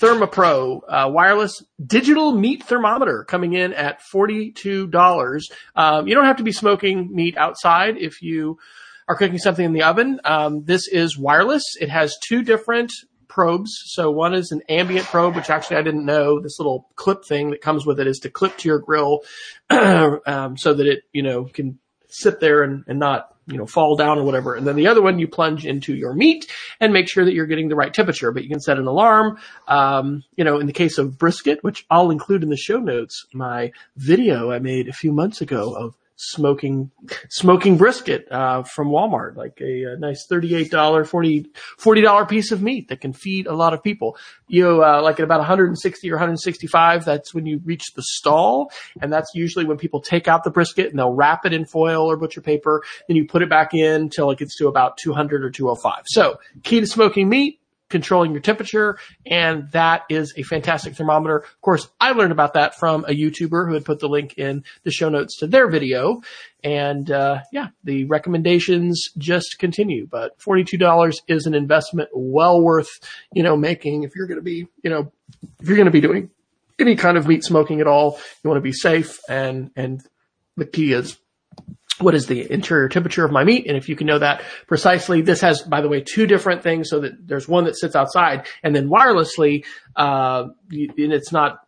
[0.00, 5.42] ThermoPro uh, wireless digital meat thermometer coming in at $42.
[5.76, 8.58] Um, you don't have to be smoking meat outside if you
[9.08, 10.20] are cooking something in the oven.
[10.24, 11.64] Um, this is wireless.
[11.80, 12.92] It has two different
[13.28, 13.82] probes.
[13.86, 16.40] So one is an ambient probe, which actually I didn't know.
[16.40, 19.20] This little clip thing that comes with it is to clip to your grill,
[19.70, 23.96] um, so that it you know can sit there and, and not, you know, fall
[23.96, 24.54] down or whatever.
[24.54, 27.46] And then the other one, you plunge into your meat and make sure that you're
[27.46, 28.32] getting the right temperature.
[28.32, 29.38] But you can set an alarm.
[29.66, 33.26] Um, you know, in the case of brisket, which I'll include in the show notes,
[33.32, 36.90] my video I made a few months ago of smoking
[37.30, 41.46] smoking brisket uh, from Walmart, like a, a nice thirty-eight dollar, 40
[42.02, 44.16] dollar piece of meat that can feed a lot of people.
[44.48, 49.12] You uh, like at about 160 or 165, that's when you reach the stall, and
[49.12, 52.16] that's usually when people take out the brisket and they'll wrap it in foil or
[52.16, 52.82] butcher paper.
[53.06, 56.04] Then you put it back in until it gets to about 200 or 205.
[56.06, 58.98] So key to smoking meat controlling your temperature.
[59.26, 61.38] And that is a fantastic thermometer.
[61.38, 64.64] Of course, I learned about that from a YouTuber who had put the link in
[64.84, 66.22] the show notes to their video.
[66.62, 73.00] And, uh, yeah, the recommendations just continue, but $42 is an investment well worth,
[73.32, 75.12] you know, making if you're going to be, you know,
[75.60, 76.30] if you're going to be doing
[76.78, 80.02] any kind of meat smoking at all, you want to be safe and, and
[80.56, 81.18] the key is
[81.98, 83.66] what is the interior temperature of my meat?
[83.66, 86.90] And if you can know that precisely, this has, by the way, two different things
[86.90, 89.64] so that there's one that sits outside and then wirelessly,
[89.96, 91.60] uh, and it's not,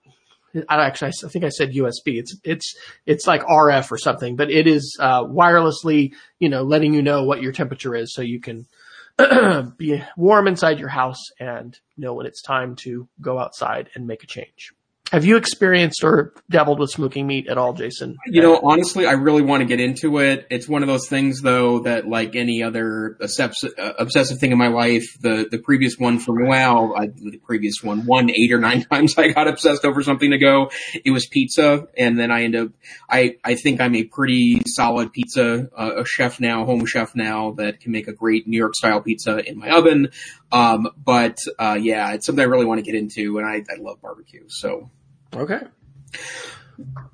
[0.69, 2.19] I actually, I think I said USB.
[2.19, 6.95] It's, it's, it's like RF or something, but it is, uh, wirelessly, you know, letting
[6.95, 8.67] you know what your temperature is so you can
[9.77, 14.23] be warm inside your house and know when it's time to go outside and make
[14.23, 14.73] a change.
[15.11, 18.17] Have you experienced or dabbled with smoking meat at all, Jason?
[18.27, 20.47] You know, honestly, I really want to get into it.
[20.51, 25.05] It's one of those things, though, that like any other obsessive thing in my life,
[25.21, 29.19] the the previous one for well, I, the previous one, one eight or nine times
[29.19, 30.71] I got obsessed over something to go.
[31.05, 32.69] It was pizza, and then I end up.
[33.09, 37.53] I I think I'm a pretty solid pizza uh, a chef now, home chef now
[37.53, 40.11] that can make a great New York style pizza in my oven.
[40.53, 43.81] Um, but uh, yeah, it's something I really want to get into, and I, I
[43.81, 44.89] love barbecue, so.
[45.37, 45.61] Okay.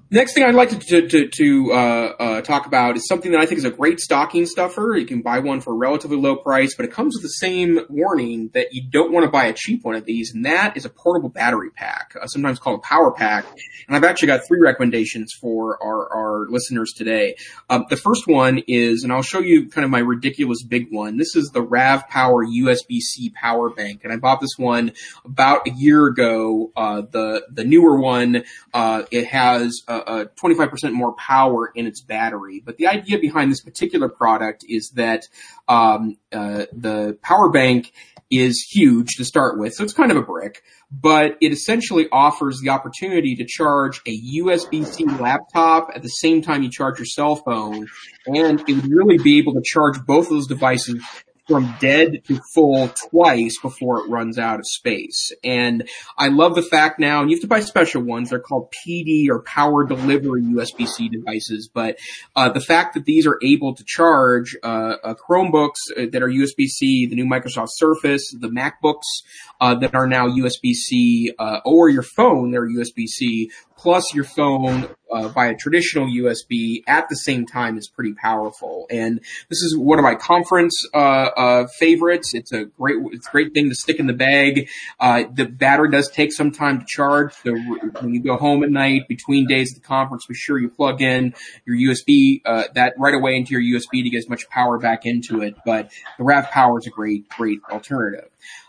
[0.08, 3.46] Next thing I'd like to to, to, uh, uh, talk about is something that I
[3.46, 4.96] think is a great stocking stuffer.
[4.96, 7.80] You can buy one for a relatively low price, but it comes with the same
[7.88, 10.84] warning that you don't want to buy a cheap one of these, and that is
[10.84, 13.46] a portable battery pack, uh, sometimes called a power pack.
[13.88, 17.34] And I've actually got three recommendations for our, our listeners today.
[17.68, 21.16] Um, the first one is, and I'll show you kind of my ridiculous big one.
[21.16, 24.92] This is the RAVPower USB-C power bank, and I bought this one
[25.24, 26.70] about a year ago.
[26.76, 32.62] Uh, the the newer one, uh, it has a 25% more power in its battery.
[32.64, 35.22] But the idea behind this particular product is that
[35.68, 37.92] um, uh, the power bank
[38.30, 39.74] is huge to start with.
[39.74, 44.20] So it's kind of a brick, but it essentially offers the opportunity to charge a
[44.38, 47.87] USB-C laptop at the same time you charge your cell phone.
[48.26, 51.04] And it would really be able to charge both of those devices
[51.46, 55.32] from dead to full twice before it runs out of space.
[55.44, 58.30] And I love the fact now, and you have to buy special ones.
[58.30, 61.68] They're called PD or power delivery USB-C devices.
[61.72, 61.98] But
[62.35, 66.28] uh, the fact that these are able to charge uh, uh, Chromebooks uh, that are
[66.28, 69.22] USB-C, the new Microsoft Surface, the MacBooks
[69.61, 75.29] uh, that are now USB-C, uh, or your phone, they're USB-C plus your phone uh,
[75.29, 78.87] via a traditional USB at the same time is pretty powerful.
[78.91, 82.35] And this is one of my conference uh, uh, favorites.
[82.35, 84.68] It's a great, it's a great thing to stick in the bag.
[84.99, 87.55] Uh, the battery does take some time to charge, so
[88.01, 91.01] when you go home at night between days of the conference, be sure you plug
[91.01, 91.35] in
[91.66, 95.07] your USB uh, that right away into your USB to get as much power back
[95.07, 95.55] into it.
[95.64, 98.29] But the RAVPower is a great, great alternative.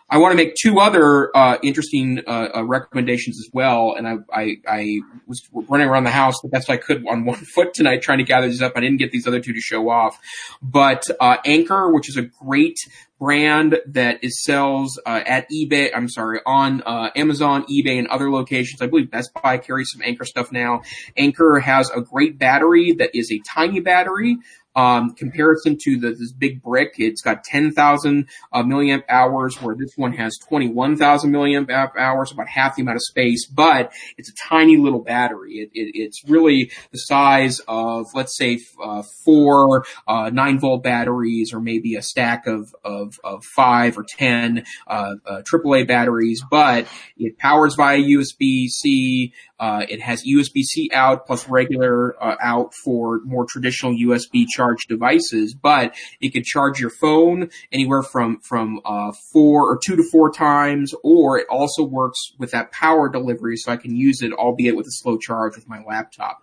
[0.09, 3.93] I want to make two other uh, interesting uh, uh, recommendations as well.
[3.97, 7.35] And I, I, I, was running around the house the best I could on one
[7.55, 8.73] foot tonight trying to gather these up.
[8.75, 10.17] I didn't get these other two to show off.
[10.61, 12.77] But uh, Anker, which is a great
[13.19, 15.89] brand that is sells uh, at eBay.
[15.93, 18.81] I'm sorry, on uh, Amazon, eBay, and other locations.
[18.81, 20.83] I believe Best Buy carries some Anker stuff now.
[21.17, 24.37] Anker has a great battery that is a tiny battery
[24.77, 29.93] um, comparison to the, this big brick, it's got 10,000 uh, milliamp hours, where this
[29.97, 34.77] one has 21,000 milliamp hours, about half the amount of space, but it's a tiny
[34.77, 35.55] little battery.
[35.55, 41.53] It, it, it's really the size of, let's say, uh, four uh, nine volt batteries,
[41.53, 47.39] or maybe a stack of of, of five or ten AAA uh, batteries, but it
[47.39, 49.33] powers via USB C.
[49.59, 55.53] Uh, it has USB-C out plus regular uh, out for more traditional USB charge devices,
[55.53, 60.31] but it can charge your phone anywhere from from uh, four or two to four
[60.31, 64.75] times, or it also works with that power delivery, so I can use it, albeit
[64.75, 66.39] with a slow charge, with my laptop.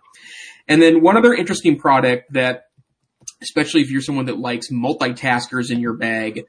[0.67, 2.65] And then one other interesting product that
[3.41, 6.45] especially if you're someone that likes multitaskers in your bag.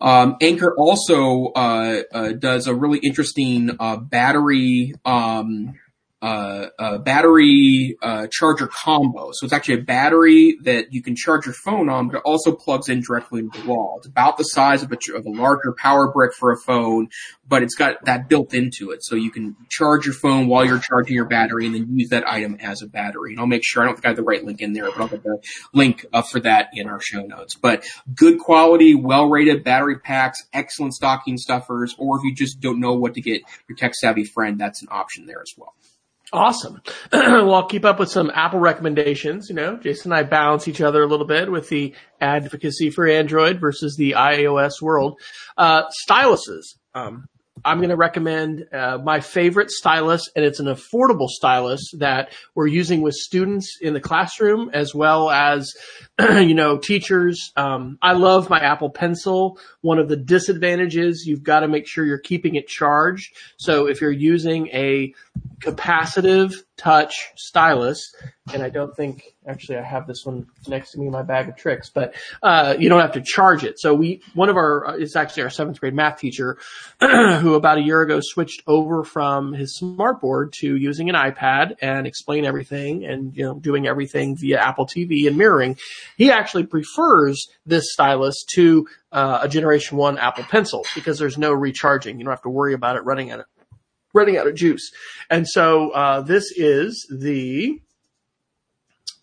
[0.00, 5.74] Um, Anker also uh, uh, does a really interesting uh, battery um,
[6.20, 9.30] uh, a battery uh, charger combo.
[9.32, 12.52] So it's actually a battery that you can charge your phone on, but it also
[12.52, 13.96] plugs in directly into the wall.
[13.98, 17.08] It's about the size of a, of a larger power brick for a phone,
[17.46, 19.04] but it's got that built into it.
[19.04, 22.28] So you can charge your phone while you're charging your battery and then use that
[22.28, 23.32] item as a battery.
[23.32, 25.00] And I'll make sure, I don't think I have the right link in there, but
[25.00, 25.38] I'll put the
[25.72, 27.54] link uh, for that in our show notes.
[27.54, 32.94] But good quality, well-rated battery packs, excellent stocking stuffers, or if you just don't know
[32.94, 35.74] what to get your tech savvy friend, that's an option there as well.
[36.32, 36.82] Awesome.
[37.12, 39.48] well, I'll keep up with some Apple recommendations.
[39.48, 43.06] You know, Jason and I balance each other a little bit with the advocacy for
[43.06, 45.18] Android versus the iOS world.
[45.56, 46.76] Uh, styluses.
[46.94, 47.28] Um,
[47.64, 52.66] I'm going to recommend uh, my favorite stylus, and it's an affordable stylus that we're
[52.66, 55.72] using with students in the classroom as well as,
[56.20, 57.52] you know, teachers.
[57.56, 59.58] Um, I love my Apple Pencil.
[59.80, 63.34] One of the disadvantages, you've got to make sure you're keeping it charged.
[63.56, 65.14] So if you're using a
[65.60, 68.14] capacitive touch stylus,
[68.52, 71.48] and I don't think actually I have this one next to me in my bag
[71.48, 73.78] of tricks, but uh, you don't have to charge it.
[73.80, 76.58] So we one of our uh, it's actually our seventh grade math teacher
[77.00, 82.06] who about a year ago switched over from his smartboard to using an iPad and
[82.06, 85.76] explain everything and you know doing everything via Apple TV and mirroring.
[86.16, 91.52] He actually prefers this stylus to uh, a Generation One Apple Pencil because there's no
[91.52, 92.18] recharging.
[92.18, 93.46] You don't have to worry about it running out of
[94.14, 94.90] running out of juice.
[95.30, 97.80] And so uh, this is the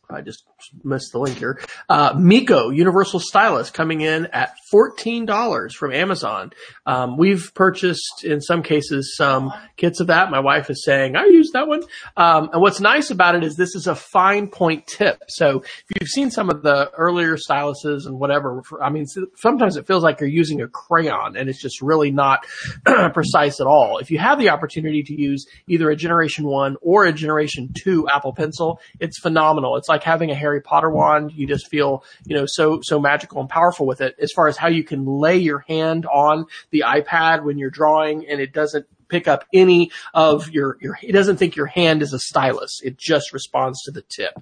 [0.10, 0.45] I just
[0.84, 1.59] missed the link here.
[1.89, 6.51] Uh, MEKO Universal Stylus coming in at $14 from Amazon.
[6.86, 10.32] Um, we've purchased in some cases some kits of that.
[10.32, 11.84] My wife is saying, I use that one.
[12.18, 15.22] Um, and what's nice about it is this is a fine point tip.
[15.28, 19.05] So if you've seen some of the earlier styluses and whatever, I mean,
[19.36, 22.45] sometimes it feels like you're using a crayon and it's just really not
[23.13, 23.97] precise at all.
[23.97, 28.07] If you have the opportunity to use either a generation one or a generation two
[28.07, 29.78] Apple pencil, it's phenomenal.
[29.78, 31.34] It's like having a Harry Harry Potter wand.
[31.34, 34.56] You just feel, you know, so, so magical and powerful with it as far as
[34.56, 38.86] how you can lay your hand on the iPad when you're drawing and it doesn't
[39.10, 42.80] pick up any of your, your, it doesn't think your hand is a stylus.
[42.84, 44.34] It just responds to the tip.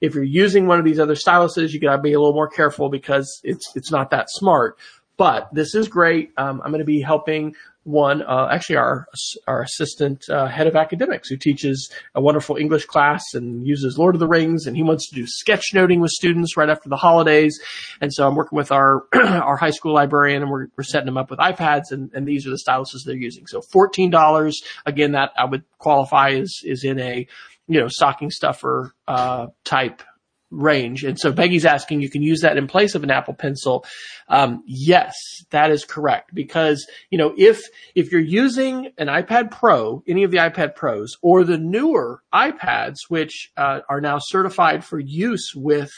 [0.00, 2.88] If you're using one of these other styluses, you gotta be a little more careful
[2.88, 4.78] because it's, it's not that smart.
[5.16, 6.30] But this is great.
[6.36, 7.54] Um, I'm going to be helping
[7.86, 9.06] one, uh, actually our
[9.46, 14.16] our assistant uh, head of academics who teaches a wonderful English class and uses Lord
[14.16, 17.58] of the Rings, and he wants to do sketchnoting with students right after the holidays.
[18.00, 21.16] And so I'm working with our our high school librarian, and we're, we're setting them
[21.16, 23.46] up with iPads, and, and these are the styluses they're using.
[23.46, 24.60] So fourteen dollars.
[24.84, 27.26] Again, that I would qualify as is in a
[27.68, 30.02] you know stocking stuffer uh, type
[30.50, 31.04] range.
[31.04, 33.84] And so Peggy's asking, you can use that in place of an Apple Pencil.
[34.28, 35.14] Um, yes,
[35.50, 37.62] that is correct because you know if
[37.94, 42.96] if you're using an iPad Pro, any of the iPad Pros, or the newer iPads,
[43.08, 45.90] which uh, are now certified for use with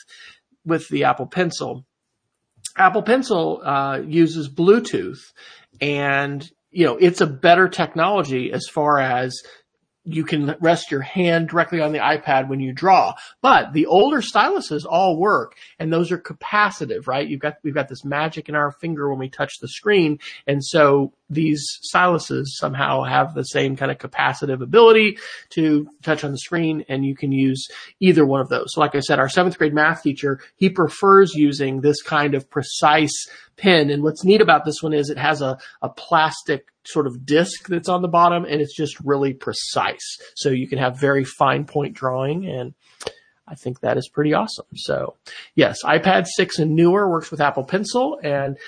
[0.65, 1.85] with the Apple Pencil,
[2.77, 5.33] Apple Pencil uh, uses Bluetooth,
[5.81, 9.43] and you know it's a better technology as far as
[10.11, 13.15] you can rest your hand directly on the iPad when you draw.
[13.43, 17.29] But the older styluses all work and those are capacitive, right?
[17.29, 20.19] You've got, we've got this magic in our finger when we touch the screen.
[20.47, 25.19] And so these styluses somehow have the same kind of capacitive ability
[25.51, 27.69] to touch on the screen and you can use
[28.01, 28.73] either one of those.
[28.73, 32.49] So like I said, our seventh grade math teacher, he prefers using this kind of
[32.49, 33.91] precise pen.
[33.91, 37.69] And what's neat about this one is it has a, a plastic sort of disc
[37.69, 40.19] that's on the bottom and it's just really precise.
[40.35, 42.75] So you can have very fine point drawing and
[43.47, 44.67] I think that is pretty awesome.
[44.75, 45.17] So
[45.55, 48.59] yes, iPad 6 and newer works with Apple Pencil and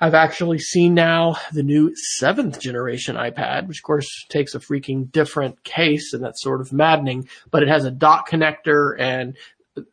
[0.00, 5.10] I've actually seen now the new seventh generation iPad, which of course takes a freaking
[5.10, 9.36] different case and that's sort of maddening, but it has a dot connector and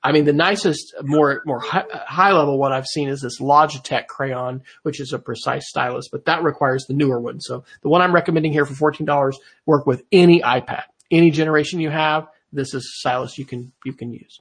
[0.04, 4.06] I mean, the nicest, more more high, high, level one I've seen is this Logitech
[4.08, 7.40] crayon, which is a precise stylus, but that requires the newer one.
[7.40, 11.80] So the one I'm recommending here for fourteen dollars work with any iPad, any generation
[11.80, 12.28] you have.
[12.54, 14.40] This is a stylus you can you can use.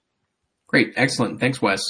[0.70, 1.40] Great, excellent.
[1.40, 1.82] Thanks, Wes.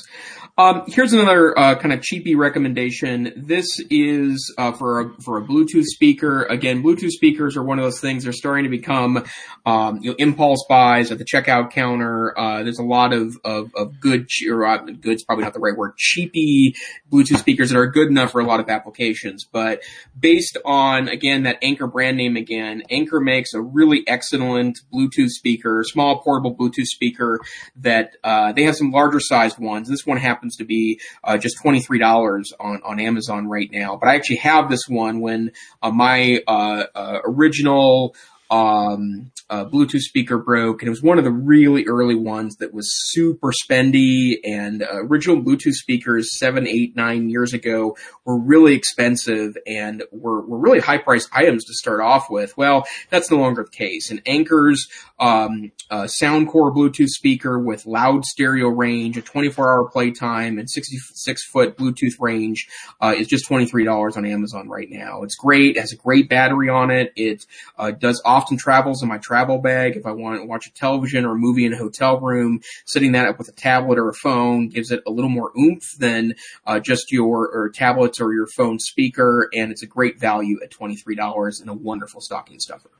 [0.61, 3.33] Um, here's another uh, kind of cheapy recommendation.
[3.35, 6.43] This is uh, for a for a Bluetooth speaker.
[6.43, 8.24] Again, Bluetooth speakers are one of those things.
[8.24, 9.24] They're starting to become
[9.64, 12.39] um, you know impulse buys at the checkout counter.
[12.39, 15.76] Uh, there's a lot of of, of good or uh, goods, probably not the right
[15.76, 16.74] word, cheapy
[17.11, 19.47] Bluetooth speakers that are good enough for a lot of applications.
[19.51, 19.83] But
[20.18, 25.83] based on again that Anker brand name again, Anker makes a really excellent Bluetooth speaker,
[25.87, 27.41] small portable Bluetooth speaker
[27.76, 29.89] that uh, they have some larger sized ones.
[29.89, 33.97] This one happens to be uh, just twenty three dollars on on Amazon right now.
[33.97, 35.53] But I actually have this one when
[35.83, 38.14] uh, my uh, uh, original
[38.51, 42.73] um, uh, Bluetooth speaker broke, and it was one of the really early ones that
[42.73, 44.37] was super spendy.
[44.45, 50.41] And uh, original Bluetooth speakers seven, eight, nine years ago were really expensive and were,
[50.47, 52.57] were really high priced items to start off with.
[52.57, 54.11] Well, that's no longer the case.
[54.11, 54.89] And Anker's
[55.19, 61.45] um, uh, Soundcore Bluetooth speaker with loud stereo range, a 24 hour playtime, and 66
[61.47, 62.69] foot Bluetooth range
[63.01, 65.23] uh, is just $23 on Amazon right now.
[65.23, 65.77] It's great.
[65.77, 67.13] It has a great battery on it.
[67.17, 67.47] It
[67.77, 69.97] uh, does often travels in my travel bag.
[69.97, 73.12] If I want to watch a television or a movie in a hotel room, setting
[73.12, 76.34] that up with a tablet or a phone gives it a little more oomph than
[76.66, 80.97] uh, just your tablets or your phone speaker, and it's a great value at twenty
[80.97, 82.91] three dollars and a wonderful stocking stuffer.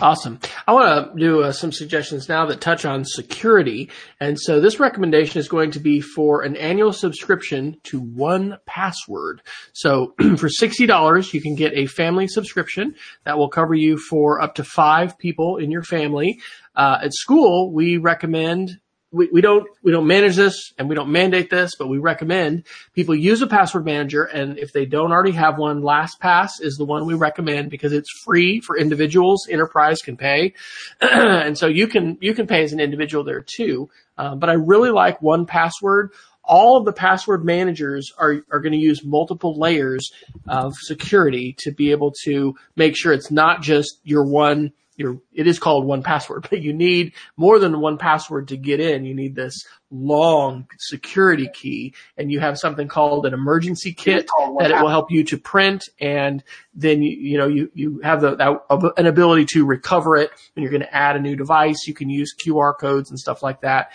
[0.00, 0.38] Awesome.
[0.66, 3.90] I want to do uh, some suggestions now that touch on security.
[4.20, 9.38] And so this recommendation is going to be for an annual subscription to 1Password.
[9.72, 12.94] So for $60, you can get a family subscription
[13.24, 16.40] that will cover you for up to five people in your family.
[16.74, 18.78] Uh, at school, we recommend
[19.16, 22.66] we, we don't we don't manage this and we don't mandate this, but we recommend
[22.94, 24.24] people use a password manager.
[24.24, 28.10] And if they don't already have one, LastPass is the one we recommend because it's
[28.24, 29.48] free for individuals.
[29.50, 30.54] Enterprise can pay,
[31.00, 33.88] and so you can you can pay as an individual there too.
[34.18, 36.08] Uh, but I really like 1Password.
[36.42, 40.12] All of the password managers are, are going to use multiple layers
[40.46, 45.46] of security to be able to make sure it's not just your one your, it
[45.46, 49.04] is called 1Password, but you need more than 1Password to get in.
[49.04, 54.28] You need this long security key and you have something called an emergency kit
[54.58, 56.42] that it will help you to print and
[56.74, 60.62] then you, you know, you, you have the, that, an ability to recover it and
[60.62, 61.86] you're going to add a new device.
[61.86, 63.92] You can use QR codes and stuff like that.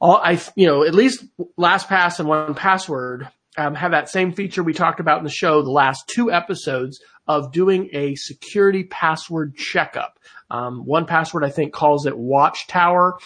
[0.00, 1.24] All I, you know, at least
[1.58, 5.70] LastPass and 1Password um, have that same feature we talked about in the show the
[5.70, 10.18] last two episodes of doing a security password checkup.
[10.50, 13.18] Um, 1Password, I think, calls it Watchtower.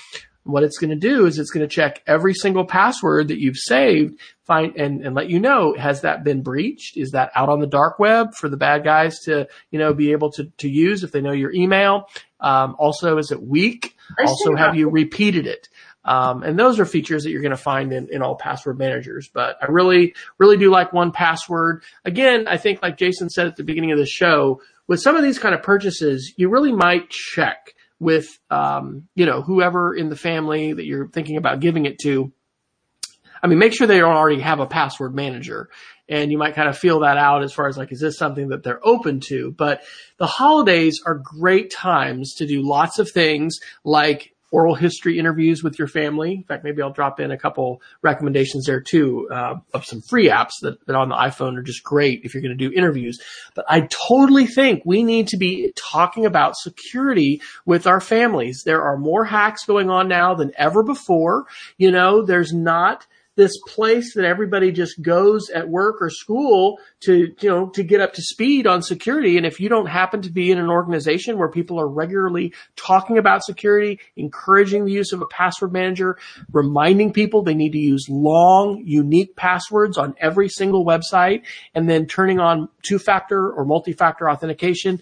[0.45, 3.57] What it's going to do is it's going to check every single password that you've
[3.57, 6.97] saved, find and, and let you know has that been breached?
[6.97, 10.12] Is that out on the dark web for the bad guys to you know be
[10.12, 12.09] able to to use if they know your email?
[12.39, 13.97] Um, also, is it weak?
[14.24, 15.68] Also, have you repeated it?
[16.07, 19.29] Um, and those are features that you're going to find in, in all password managers.
[19.29, 21.83] But I really, really do like 1Password.
[22.05, 25.23] Again, I think like Jason said at the beginning of the show, with some of
[25.23, 30.17] these kind of purchases, you really might check with, um, you know, whoever in the
[30.17, 32.33] family that you're thinking about giving it to.
[33.43, 35.69] I mean, make sure they don't already have a password manager
[36.09, 38.49] and you might kind of feel that out as far as like, is this something
[38.49, 39.51] that they're open to?
[39.51, 39.83] But
[40.19, 45.79] the holidays are great times to do lots of things like oral history interviews with
[45.79, 46.35] your family.
[46.35, 50.29] In fact, maybe I'll drop in a couple recommendations there too uh, of some free
[50.29, 53.21] apps that, that on the iPhone are just great if you're going to do interviews.
[53.55, 58.63] But I totally think we need to be talking about security with our families.
[58.65, 61.47] There are more hacks going on now than ever before.
[61.77, 67.34] You know, there's not this place that everybody just goes at work or school to,
[67.39, 69.37] you know, to get up to speed on security.
[69.37, 73.18] And if you don't happen to be in an organization where people are regularly talking
[73.18, 76.18] about security, encouraging the use of a password manager,
[76.51, 81.43] reminding people they need to use long, unique passwords on every single website,
[81.74, 85.01] and then turning on two-factor or multi-factor authentication,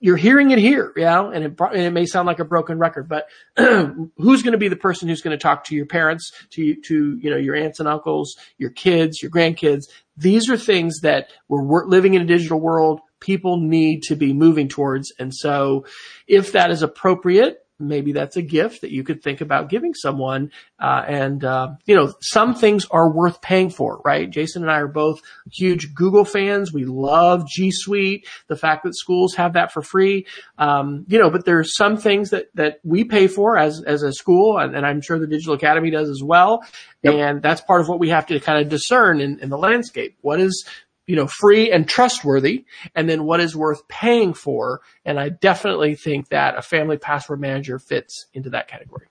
[0.00, 3.08] you're hearing it here, yeah, and it, and it may sound like a broken record,
[3.08, 6.74] but who's going to be the person who's going to talk to your parents, to
[6.82, 9.84] to you know your aunts and uncles, your kids, your grandkids?
[10.16, 13.00] These are things that we're living in a digital world.
[13.20, 15.86] People need to be moving towards, and so
[16.26, 20.50] if that is appropriate, maybe that's a gift that you could think about giving someone.
[20.78, 24.30] Uh, and, uh, you know, some things are worth paying for, right?
[24.30, 25.20] Jason and I are both
[25.52, 26.72] huge Google fans.
[26.72, 30.26] We love G Suite, the fact that schools have that for free.
[30.58, 34.02] Um, you know, but there are some things that, that we pay for as, as
[34.02, 36.64] a school, and, and I'm sure the Digital Academy does as well.
[37.02, 37.14] Yep.
[37.14, 40.16] And that's part of what we have to kind of discern in, in the landscape.
[40.22, 40.66] What is,
[41.06, 44.80] you know, free and trustworthy, and then what is worth paying for.
[45.04, 49.06] And I definitely think that a family password manager fits into that category.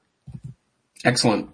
[1.03, 1.53] Excellent.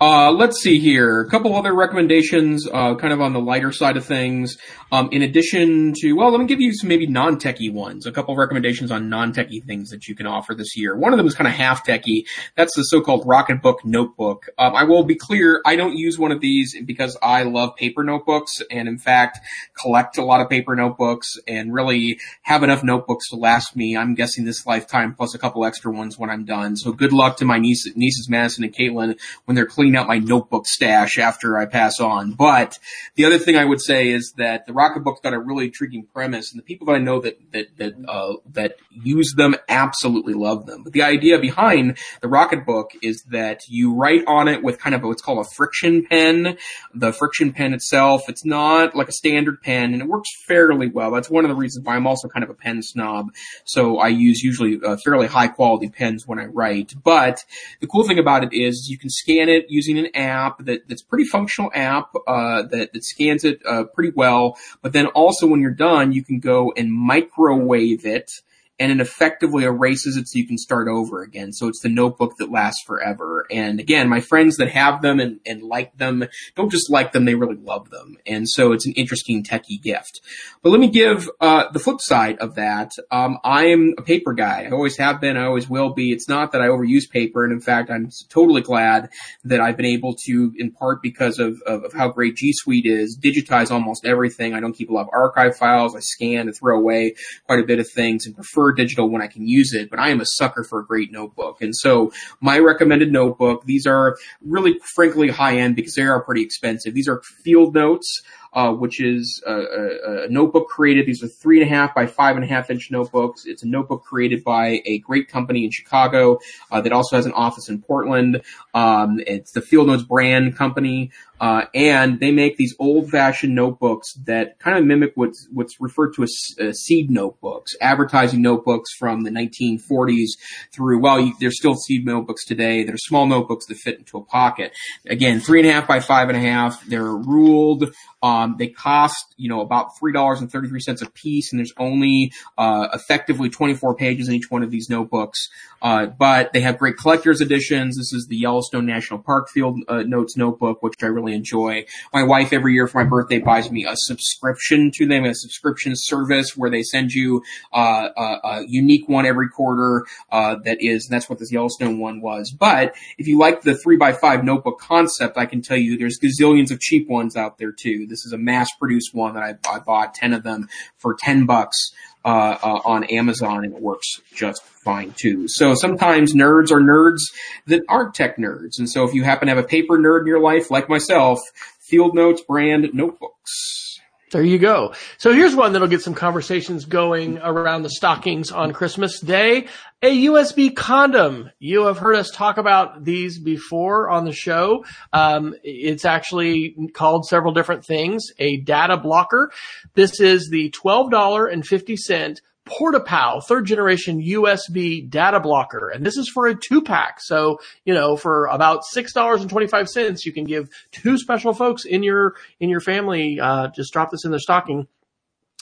[0.00, 1.20] Uh, let's see here.
[1.20, 4.56] A couple other recommendations, uh, kind of on the lighter side of things.
[4.92, 8.06] Um, in addition to, well, let me give you some maybe non-techie ones.
[8.06, 10.96] A couple of recommendations on non-techie things that you can offer this year.
[10.96, 12.26] One of them is kind of half techie.
[12.54, 14.48] That's the so-called Rocketbook notebook.
[14.56, 18.04] Um, I will be clear, I don't use one of these because I love paper
[18.04, 19.40] notebooks and in fact
[19.74, 23.96] collect a lot of paper notebooks and really have enough notebooks to last me.
[23.96, 26.76] I'm guessing this lifetime plus a couple extra ones when I'm done.
[26.76, 30.18] So good luck to my niece, nieces Madison and Caitlin when they're cleaning out my
[30.18, 32.32] notebook stash after I pass on.
[32.32, 32.80] But
[33.14, 36.50] the other thing I would say is that the Rocketbook's got a really intriguing premise,
[36.50, 40.66] and the people that I know that that that uh, that use them absolutely love
[40.66, 40.82] them.
[40.82, 45.02] But the idea behind the Rocketbook is that you write on it with kind of
[45.04, 46.58] what's called a friction pen.
[46.92, 51.12] The friction pen itself, it's not like a standard pen, and it works fairly well.
[51.12, 53.28] That's one of the reasons why I'm also kind of a pen snob.
[53.64, 56.94] So I use usually uh, fairly high quality pens when I write.
[57.04, 57.44] But
[57.78, 61.02] the cool thing about it is you can scan it using an app that, that's
[61.02, 64.56] pretty functional app uh, that, that scans it uh, pretty well.
[64.82, 68.40] But then also when you're done, you can go and microwave it
[68.78, 71.52] and it effectively erases it so you can start over again.
[71.52, 73.46] So it's the notebook that lasts forever.
[73.50, 76.24] And again, my friends that have them and, and like them
[76.54, 78.16] don't just like them, they really love them.
[78.26, 80.20] And so it's an interesting techie gift.
[80.62, 82.92] But let me give uh, the flip side of that.
[83.10, 84.66] Um, I am a paper guy.
[84.66, 85.36] I always have been.
[85.36, 86.12] I always will be.
[86.12, 87.44] It's not that I overuse paper.
[87.44, 89.10] And in fact, I'm totally glad
[89.44, 92.86] that I've been able to, in part because of, of, of how great G Suite
[92.86, 94.54] is, digitize almost everything.
[94.54, 95.96] I don't keep a lot of archive files.
[95.96, 97.14] I scan and throw away
[97.46, 99.98] quite a bit of things and prefer prefer digital when I can use it, but
[99.98, 101.60] I am a sucker for a great notebook.
[101.60, 106.42] And so my recommended notebook, these are really frankly high end because they are pretty
[106.42, 106.94] expensive.
[106.94, 108.22] These are field notes
[108.52, 111.06] uh, which is a, a, a, notebook created.
[111.06, 113.44] These are three and a half by five and a half inch notebooks.
[113.44, 116.38] It's a notebook created by a great company in Chicago
[116.70, 118.42] uh, that also has an office in Portland.
[118.74, 124.58] Um, it's the Field Notes brand company, uh, and they make these old-fashioned notebooks that
[124.58, 129.30] kind of mimic what's what's referred to as uh, seed notebooks, advertising notebooks from the
[129.30, 130.30] 1940s
[130.72, 131.00] through.
[131.00, 132.82] Well, you, there's still seed notebooks today.
[132.82, 134.72] They're small notebooks that fit into a pocket.
[135.06, 136.84] Again, three and a half by five and a half.
[136.86, 137.92] They're ruled.
[138.22, 143.94] Um, they cost, you know, about $3.33 a piece and there's only, uh, effectively 24
[143.94, 145.48] pages in each one of these notebooks.
[145.80, 147.96] Uh, but they have great collector's editions.
[147.96, 151.84] This is the Yellowstone National Park Field uh, Notes notebook, which I really enjoy.
[152.12, 155.92] My wife every year for my birthday buys me a subscription to them, a subscription
[155.94, 157.42] service where they send you,
[157.72, 162.20] uh, a, a, unique one every quarter, uh, that is, that's what this Yellowstone one
[162.20, 162.50] was.
[162.50, 166.18] But if you like the three by five notebook concept, I can tell you there's
[166.18, 168.07] gazillions of cheap ones out there too.
[168.08, 171.46] This is a mass produced one that I, I bought 10 of them for 10
[171.46, 171.92] bucks.
[172.24, 175.46] Uh, uh, on Amazon and it works just fine too.
[175.48, 177.20] So sometimes nerds are nerds
[177.68, 178.78] that aren't tech nerds.
[178.78, 181.38] And so if you happen to have a paper nerd in your life, like myself,
[181.80, 183.97] Field Notes brand notebooks.
[184.30, 184.94] There you go.
[185.16, 189.68] So here's one that'll get some conversations going around the stockings on Christmas Day.
[190.02, 191.50] A USB condom.
[191.58, 194.84] You have heard us talk about these before on the show.
[195.14, 198.26] Um, it's actually called several different things.
[198.38, 199.50] A data blocker.
[199.94, 205.88] This is the $12.50 PortaPow third generation USB data blocker.
[205.88, 207.20] And this is for a two pack.
[207.20, 212.68] So, you know, for about $6.25, you can give two special folks in your, in
[212.68, 214.86] your family, uh, just drop this in their stocking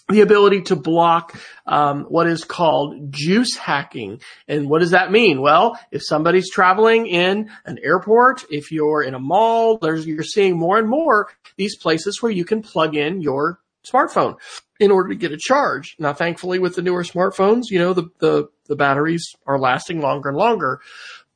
[0.08, 1.36] the ability to block
[1.66, 4.20] um, what is called juice jacking.
[4.46, 5.40] And what does that mean?
[5.40, 10.56] Well, if somebody's traveling in an airport, if you're in a mall, there's you're seeing
[10.56, 14.36] more and more these places where you can plug in your smartphone
[14.78, 15.96] in order to get a charge.
[15.98, 20.28] Now, thankfully, with the newer smartphones, you know, the, the, the batteries are lasting longer
[20.30, 20.80] and longer.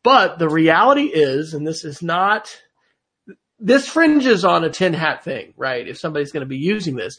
[0.03, 2.51] But the reality is, and this is not,
[3.59, 5.87] this fringes on a tin hat thing, right?
[5.87, 7.17] If somebody's going to be using this.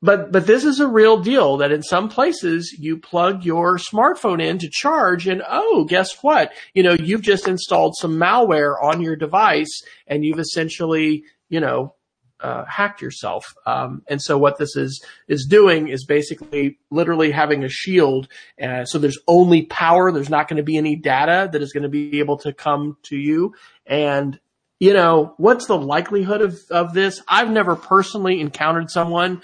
[0.00, 4.40] But, but this is a real deal that in some places you plug your smartphone
[4.40, 6.52] in to charge and oh, guess what?
[6.72, 11.94] You know, you've just installed some malware on your device and you've essentially, you know,
[12.40, 13.54] uh, hacked yourself.
[13.66, 18.28] Um, and so what this is is doing is basically literally having a shield.
[18.62, 20.12] Uh, so there's only power.
[20.12, 22.96] There's not going to be any data that is going to be able to come
[23.04, 23.54] to you.
[23.86, 24.38] And
[24.80, 27.20] you know what's the likelihood of of this?
[27.26, 29.42] I've never personally encountered someone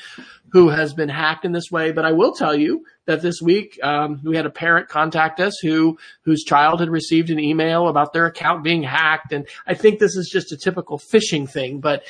[0.54, 3.76] who has been hacked in this way, but I will tell you that this week
[3.82, 8.12] um, we had a parent contact us who whose child had received an email about
[8.12, 12.04] their account being hacked, and I think this is just a typical phishing thing, but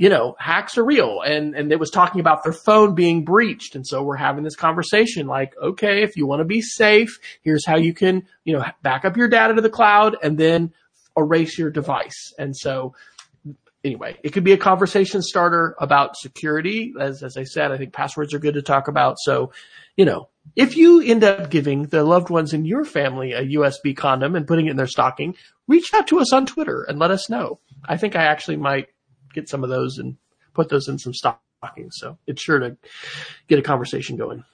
[0.00, 1.20] you know, hacks are real.
[1.20, 3.76] And, and it was talking about their phone being breached.
[3.76, 7.66] And so we're having this conversation like, okay, if you want to be safe, here's
[7.66, 10.72] how you can, you know, back up your data to the cloud and then
[11.18, 12.32] erase your device.
[12.38, 12.94] And so
[13.84, 16.94] anyway, it could be a conversation starter about security.
[16.98, 19.16] As, as I said, I think passwords are good to talk about.
[19.18, 19.52] So,
[19.98, 23.94] you know, if you end up giving the loved ones in your family a USB
[23.94, 25.36] condom and putting it in their stocking,
[25.68, 27.60] reach out to us on Twitter and let us know.
[27.86, 28.88] I think I actually might
[29.32, 30.16] get some of those and
[30.54, 31.96] put those in some stockings.
[31.96, 32.76] So it's sure to
[33.48, 34.44] get a conversation going.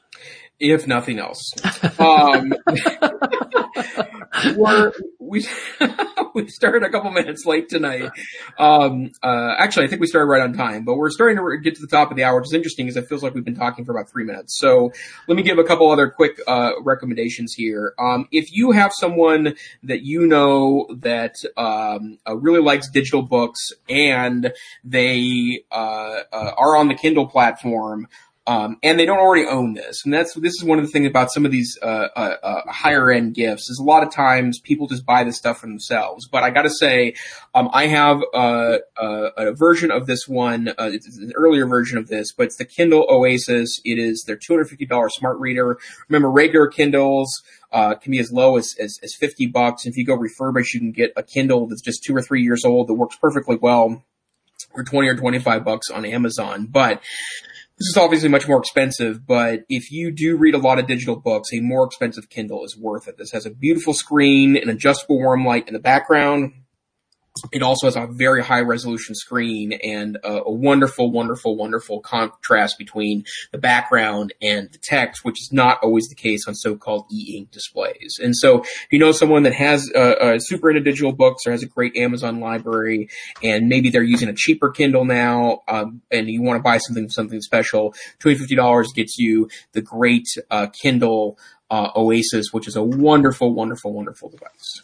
[0.59, 1.53] If nothing else.
[1.99, 2.55] Um,
[4.57, 5.47] we're, we
[6.34, 8.11] we started a couple minutes late tonight.
[8.59, 11.74] Um, uh, actually, I think we started right on time, but we're starting to get
[11.76, 13.57] to the top of the hour, which is interesting because it feels like we've been
[13.57, 14.59] talking for about three minutes.
[14.59, 14.93] So
[15.28, 17.95] let me give a couple other quick uh, recommendations here.
[17.99, 23.72] Um, if you have someone that you know that um, uh, really likes digital books
[23.89, 24.53] and
[24.84, 28.09] they uh, uh, are on the Kindle platform.
[28.49, 30.05] Um, and they don't already own this.
[30.05, 32.61] And that's, this is one of the things about some of these, uh, uh, uh,
[32.70, 36.28] higher end gifts is a lot of times people just buy this stuff for themselves.
[36.28, 37.14] But I gotta say,
[37.57, 42.07] um, I have, uh, uh a version of this one, uh, an earlier version of
[42.07, 43.80] this, but it's the Kindle Oasis.
[43.84, 45.78] It is their $250 smart reader.
[46.09, 47.42] Remember, regular Kindles,
[47.72, 49.84] uh, can be as low as, as, as 50 bucks.
[49.84, 52.42] And if you go refurbish, you can get a Kindle that's just two or three
[52.42, 54.05] years old that works perfectly well
[54.74, 56.66] for 20 or 25 bucks on Amazon.
[56.66, 57.03] But
[57.79, 61.16] this is obviously much more expensive, but if you do read a lot of digital
[61.16, 63.18] books, a more expensive Kindle is worth it.
[63.18, 66.53] This has a beautiful screen, an adjustable warm light in the background,
[67.53, 72.78] it also has a very high resolution screen and a, a, wonderful, wonderful, wonderful contrast
[72.78, 77.51] between the background and the text, which is not always the case on so-called e-ink
[77.51, 78.18] displays.
[78.22, 79.91] And so if you know someone that has
[80.47, 83.09] super into digital books or has a great Amazon library
[83.43, 87.09] and maybe they're using a cheaper Kindle now, um, and you want to buy something,
[87.09, 91.39] something special, $250 gets you the great, uh, Kindle,
[91.70, 94.82] uh, Oasis, which is a wonderful, wonderful, wonderful device.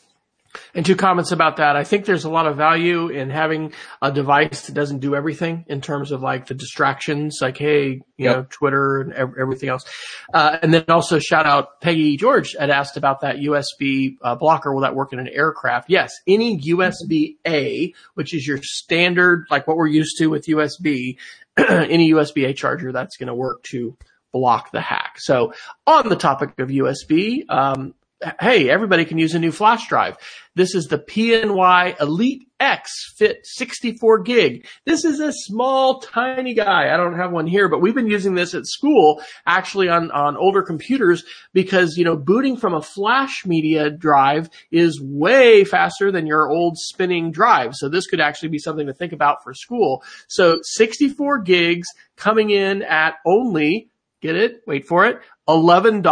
[0.74, 1.76] And two comments about that.
[1.76, 5.66] I think there's a lot of value in having a device that doesn't do everything
[5.68, 8.36] in terms of like the distractions, like, hey, you yep.
[8.36, 9.84] know, Twitter and everything else.
[10.32, 14.72] Uh, and then also shout out Peggy George had asked about that USB uh, blocker.
[14.72, 15.90] Will that work in an aircraft?
[15.90, 16.10] Yes.
[16.26, 21.18] Any USB A, which is your standard, like what we're used to with USB,
[21.58, 23.94] any USB A charger, that's going to work to
[24.32, 25.16] block the hack.
[25.18, 25.52] So
[25.86, 27.94] on the topic of USB, um,
[28.40, 30.16] hey, everybody can use a new flash drive.
[30.54, 34.66] This is the PNY Elite X Fit 64 gig.
[34.84, 36.92] This is a small, tiny guy.
[36.92, 40.36] I don't have one here, but we've been using this at school, actually on, on
[40.36, 46.26] older computers because, you know, booting from a flash media drive is way faster than
[46.26, 47.74] your old spinning drive.
[47.74, 50.04] So this could actually be something to think about for school.
[50.28, 53.88] So 64 gigs coming in at only,
[54.20, 54.62] get it?
[54.66, 55.20] Wait for it.
[55.48, 56.02] $11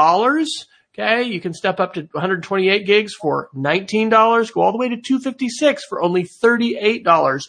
[0.99, 4.97] Okay, you can step up to 128 gigs for $19, go all the way to
[4.97, 7.43] 256 for only $38.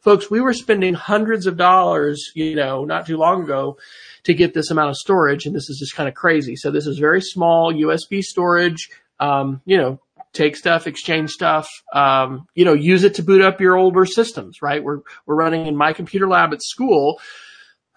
[0.00, 3.78] folks, we were spending hundreds of dollars, you know, not too long ago
[4.24, 5.46] to get this amount of storage.
[5.46, 6.56] And this is just kind of crazy.
[6.56, 8.88] So this is very small USB storage.
[9.20, 10.00] Um, you know,
[10.32, 14.62] take stuff, exchange stuff, um, you know, use it to boot up your older systems,
[14.62, 14.82] right?
[14.82, 17.20] We're, we're running in my computer lab at school.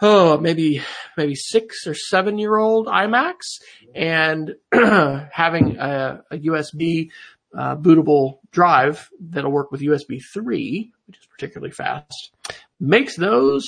[0.02, 0.82] Oh, maybe,
[1.16, 3.62] maybe six or seven year old iMacs
[3.94, 7.12] and having a, a USB
[7.56, 12.32] uh, bootable drive that'll work with USB 3, which is particularly fast,
[12.80, 13.64] makes those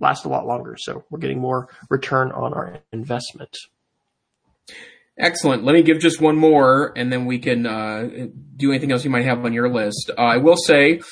[0.00, 0.76] last a lot longer.
[0.78, 3.56] So we're getting more return on our investment.
[5.16, 5.62] Excellent.
[5.62, 8.26] Let me give just one more, and then we can uh,
[8.56, 10.10] do anything else you might have on your list.
[10.10, 11.02] Uh, I will say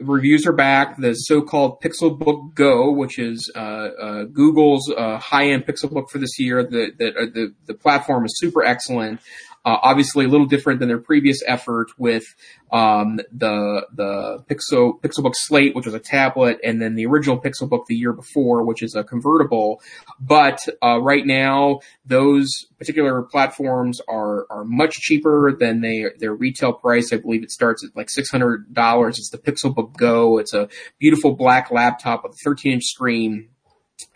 [0.00, 0.96] reviews are back.
[0.96, 6.62] The so-called Pixelbook Go, which is uh, uh Google's uh, high-end Pixelbook for this year,
[6.62, 9.20] the, the uh, the the platform is super excellent.
[9.62, 12.24] Uh, obviously, a little different than their previous effort with
[12.72, 17.84] um, the the Pixel Pixelbook Slate, which was a tablet, and then the original Pixelbook
[17.86, 19.82] the year before, which is a convertible.
[20.18, 22.48] But uh, right now, those
[22.78, 27.12] particular platforms are are much cheaper than they their retail price.
[27.12, 29.18] I believe it starts at like six hundred dollars.
[29.18, 30.38] It's the Pixelbook Go.
[30.38, 33.49] It's a beautiful black laptop with a 13 inch screen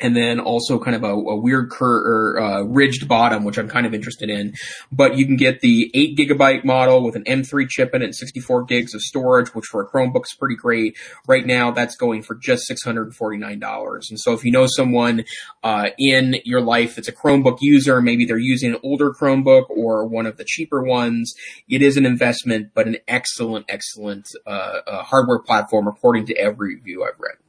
[0.01, 3.68] and then also kind of a, a weird cur- or, uh, ridged bottom, which I'm
[3.68, 4.55] kind of interested in.
[4.91, 8.14] But you can get the 8 gigabyte model with an M3 chip in it and
[8.14, 10.97] 64 gigs of storage, which for a Chromebook is pretty great.
[11.26, 14.11] Right now, that's going for just $649.
[14.11, 15.24] And so if you know someone
[15.62, 20.07] uh, in your life that's a Chromebook user, maybe they're using an older Chromebook or
[20.07, 21.35] one of the cheaper ones,
[21.68, 26.76] it is an investment, but an excellent, excellent uh, uh hardware platform according to every
[26.76, 27.43] review I've read.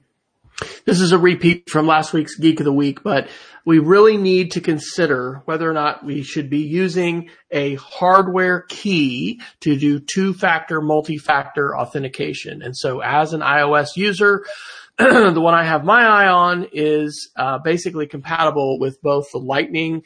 [0.85, 3.27] This is a repeat from last week's Geek of the Week, but
[3.65, 9.41] we really need to consider whether or not we should be using a hardware key
[9.61, 12.61] to do two-factor multi-factor authentication.
[12.61, 14.45] And so as an iOS user,
[14.97, 20.03] the one I have my eye on is uh, basically compatible with both the Lightning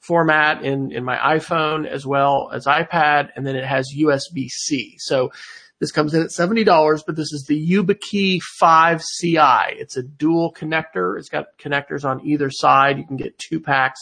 [0.00, 4.96] format in, in my iPhone as well as iPad, and then it has USB-C.
[4.98, 5.30] So
[5.82, 9.80] this comes in at $70, but this is the YubiKey 5 CI.
[9.80, 11.18] It's a dual connector.
[11.18, 12.98] It's got connectors on either side.
[12.98, 13.98] You can get two packs.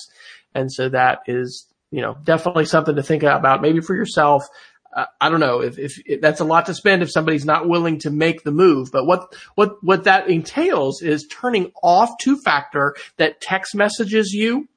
[0.54, 4.46] And so that is, you know, definitely something to think about maybe for yourself.
[4.94, 7.66] Uh, I don't know if, if, if, that's a lot to spend if somebody's not
[7.66, 8.90] willing to make the move.
[8.92, 14.68] But what what what that entails is turning off two factor that text messages you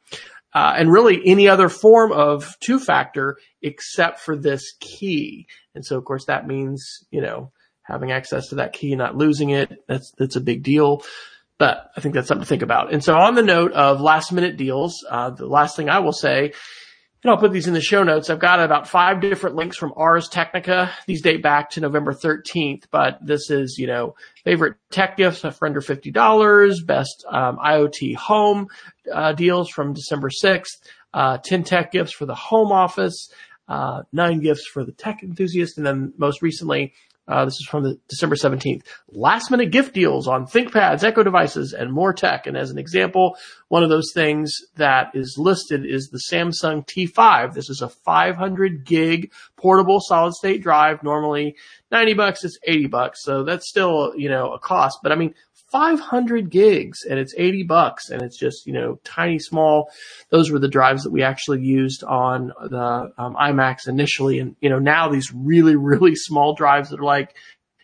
[0.53, 5.47] uh, and really any other form of two factor except for this key.
[5.75, 7.51] And so, of course, that means, you know,
[7.81, 9.83] having access to that key, not losing it.
[9.87, 11.03] That's, that's a big deal.
[11.57, 12.93] But I think that's something to think about.
[12.93, 16.13] And so on the note of last minute deals, uh, the last thing I will
[16.13, 16.53] say
[17.23, 18.29] and I'll put these in the show notes.
[18.29, 20.91] I've got about five different links from Ars Technica.
[21.07, 25.65] These date back to November 13th, but this is, you know, favorite tech gifts for
[25.65, 28.67] under $50, best um, IoT home
[29.11, 30.81] uh, deals from December 6th,
[31.13, 33.31] uh, 10 tech gifts for the home office,
[33.73, 36.93] uh, nine gifts for the tech enthusiast, and then most recently,
[37.27, 38.83] uh, this is from the December 17th.
[39.09, 42.45] Last minute gift deals on ThinkPads, Echo devices, and more tech.
[42.45, 43.35] And as an example,
[43.69, 47.53] one of those things that is listed is the Samsung T5.
[47.53, 51.01] This is a 500 gig portable solid state drive.
[51.01, 51.55] Normally
[51.91, 53.23] 90 bucks, it's 80 bucks.
[53.23, 54.99] So that's still, you know, a cost.
[55.01, 55.33] But I mean,
[55.73, 59.89] 500 gigs and it's 80 bucks and it's just, you know, tiny small.
[60.29, 64.37] Those were the drives that we actually used on the um, iMacs initially.
[64.37, 67.35] And, you know, now these really, really small drives that are like,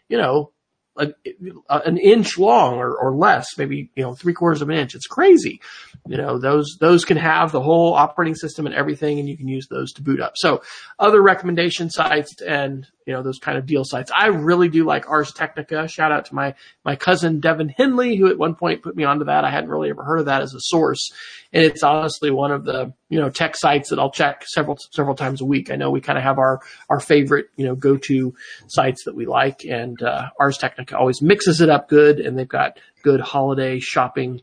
[0.08, 0.52] you know,
[1.00, 4.96] a, an inch long or, or less, maybe, you know, three quarters of an inch.
[4.96, 5.62] It's crazy.
[6.08, 9.48] You know, those, those can have the whole operating system and everything and you can
[9.48, 10.34] use those to boot up.
[10.36, 10.62] So
[10.98, 14.12] other recommendation sites and, you know, those kind of deal sites.
[14.16, 15.88] I really do like Ars Technica.
[15.88, 19.26] Shout out to my, my cousin Devin Henley, who at one point put me onto
[19.26, 19.46] that.
[19.46, 21.12] I hadn't really ever heard of that as a source.
[21.54, 25.16] And it's honestly one of the, you know, tech sites that I'll check several, several
[25.16, 25.72] times a week.
[25.72, 28.34] I know we kind of have our, our favorite, you know, go-to
[28.68, 32.48] sites that we like and, uh, Ars Technica always mixes it up good and they've
[32.48, 34.42] got good holiday shopping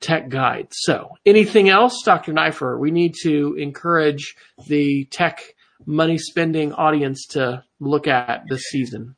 [0.00, 0.76] tech guides.
[0.80, 2.32] So anything else, Dr.
[2.32, 2.78] Neiffer?
[2.78, 4.36] We need to encourage
[4.66, 5.54] the tech
[5.86, 9.16] money spending audience to look at this season?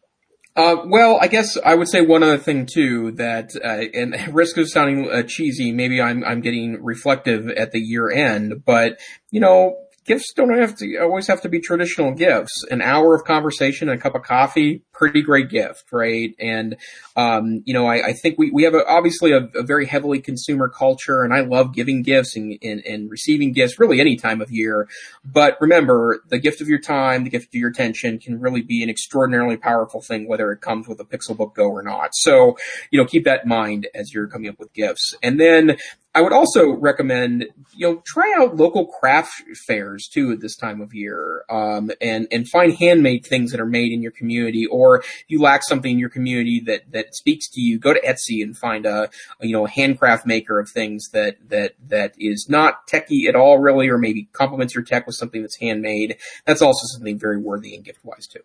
[0.56, 4.56] Uh, well, I guess I would say one other thing too that, uh, and risk
[4.56, 8.98] of sounding uh, cheesy, maybe I'm I'm getting reflective at the year end, but
[9.30, 9.76] you know,
[10.06, 12.64] gifts don't have to always have to be traditional gifts.
[12.70, 16.34] An hour of conversation, a cup of coffee, pretty great gift, right?
[16.38, 16.76] And,
[17.16, 20.20] um, you know, I, I, think we, we have a, obviously a, a, very heavily
[20.20, 24.40] consumer culture and I love giving gifts and, and, and, receiving gifts really any time
[24.40, 24.88] of year.
[25.24, 28.82] But remember, the gift of your time, the gift of your attention can really be
[28.82, 32.10] an extraordinarily powerful thing, whether it comes with a Pixelbook Go or not.
[32.14, 32.56] So,
[32.90, 35.14] you know, keep that in mind as you're coming up with gifts.
[35.22, 35.76] And then
[36.16, 37.44] I would also recommend,
[37.74, 42.26] you know, try out local craft fairs too at this time of year, um, and,
[42.32, 44.64] and find handmade things that are made in your community.
[44.64, 48.00] Or if you lack something in your community that, that speaks to you, go to
[48.00, 49.10] Etsy and find a,
[49.40, 53.36] a, you know, a handcraft maker of things that, that, that is not techy at
[53.36, 56.16] all really, or maybe complements your tech with something that's handmade.
[56.46, 58.40] That's also something very worthy and gift wise too.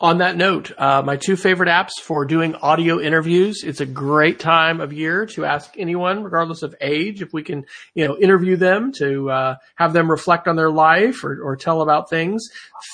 [0.00, 3.62] On that note, uh, my two favorite apps for doing audio interviews.
[3.64, 7.64] It's a great time of year to ask anyone, regardless of age, if we can,
[7.94, 11.82] you know, interview them to uh, have them reflect on their life or, or tell
[11.82, 12.42] about things.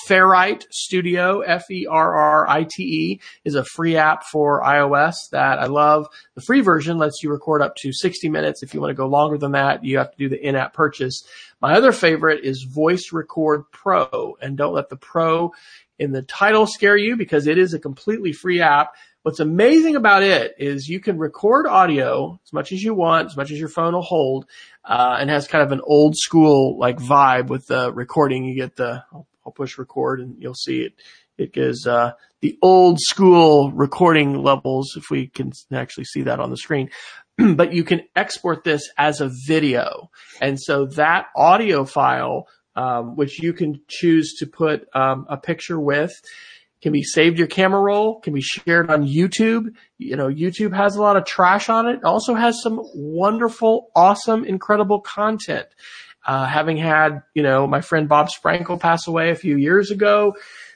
[0.07, 6.07] Ferrite Studio, F-E-R-R-I-T-E, is a free app for iOS that I love.
[6.35, 8.63] The free version lets you record up to 60 minutes.
[8.63, 11.23] If you want to go longer than that, you have to do the in-app purchase.
[11.61, 15.51] My other favorite is Voice Record Pro, and don't let the Pro
[16.01, 18.95] in the title scare you because it is a completely free app.
[19.21, 23.37] What's amazing about it is you can record audio as much as you want, as
[23.37, 24.47] much as your phone will hold,
[24.83, 28.45] uh, and has kind of an old school like vibe with the recording.
[28.45, 30.93] You get the, I'll, I'll push record and you'll see it.
[31.37, 36.49] It gives, uh, the old school recording levels, if we can actually see that on
[36.49, 36.89] the screen.
[37.55, 40.09] but you can export this as a video.
[40.41, 45.79] And so that audio file um, which you can choose to put um, a picture
[45.79, 46.13] with.
[46.81, 49.75] Can be saved your camera roll, can be shared on YouTube.
[49.99, 51.97] You know, YouTube has a lot of trash on it.
[51.97, 55.67] it also has some wonderful, awesome, incredible content.
[56.25, 60.33] Uh, having had, you know, my friend Bob Sprankle pass away a few years ago,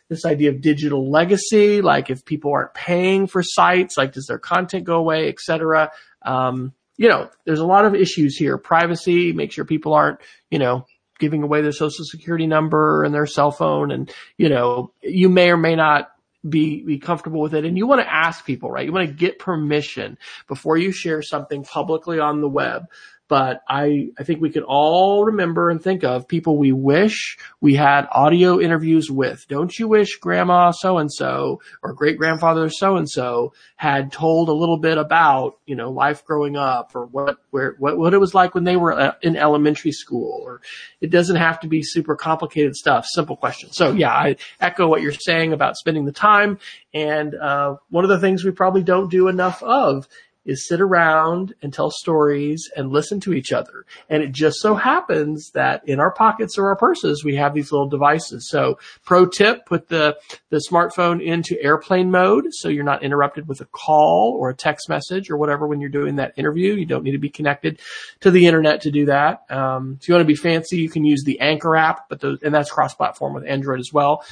[0.09, 4.39] this idea of digital legacy, like if people aren't paying for sites, like does their
[4.39, 5.91] content go away, etc.
[6.21, 8.57] Um, you know, there's a lot of issues here.
[8.57, 10.19] Privacy, make sure people aren't,
[10.49, 10.85] you know,
[11.20, 15.49] giving away their social security number and their cell phone and, you know, you may
[15.49, 16.11] or may not
[16.47, 17.66] be, be comfortable with it.
[17.66, 18.86] And you want to ask people, right?
[18.86, 22.86] You want to get permission before you share something publicly on the web
[23.28, 27.73] but I, I think we could all remember and think of people we wish we
[27.76, 29.47] had audio interviews with.
[29.47, 34.49] Don't you wish grandma so and so or great grandfather so and so had told
[34.49, 38.19] a little bit about, you know, life growing up or what, where, what, what it
[38.19, 40.61] was like when they were uh, in elementary school or
[41.01, 43.76] it doesn't have to be super complicated stuff, simple questions.
[43.76, 46.59] So yeah, I echo what you're saying about spending the time.
[46.93, 50.07] And, uh, one of the things we probably don't do enough of
[50.45, 53.85] is sit around and tell stories and listen to each other.
[54.09, 57.71] And it just so happens that in our pockets or our purses, we have these
[57.71, 58.49] little devices.
[58.49, 60.17] So pro tip, put the,
[60.49, 64.89] the smartphone into airplane mode so you're not interrupted with a call or a text
[64.89, 66.73] message or whatever when you're doing that interview.
[66.73, 67.79] You don't need to be connected
[68.21, 69.43] to the internet to do that.
[69.49, 72.39] Um, if you want to be fancy, you can use the Anchor app, but those,
[72.43, 74.23] and that's cross platform with Android as well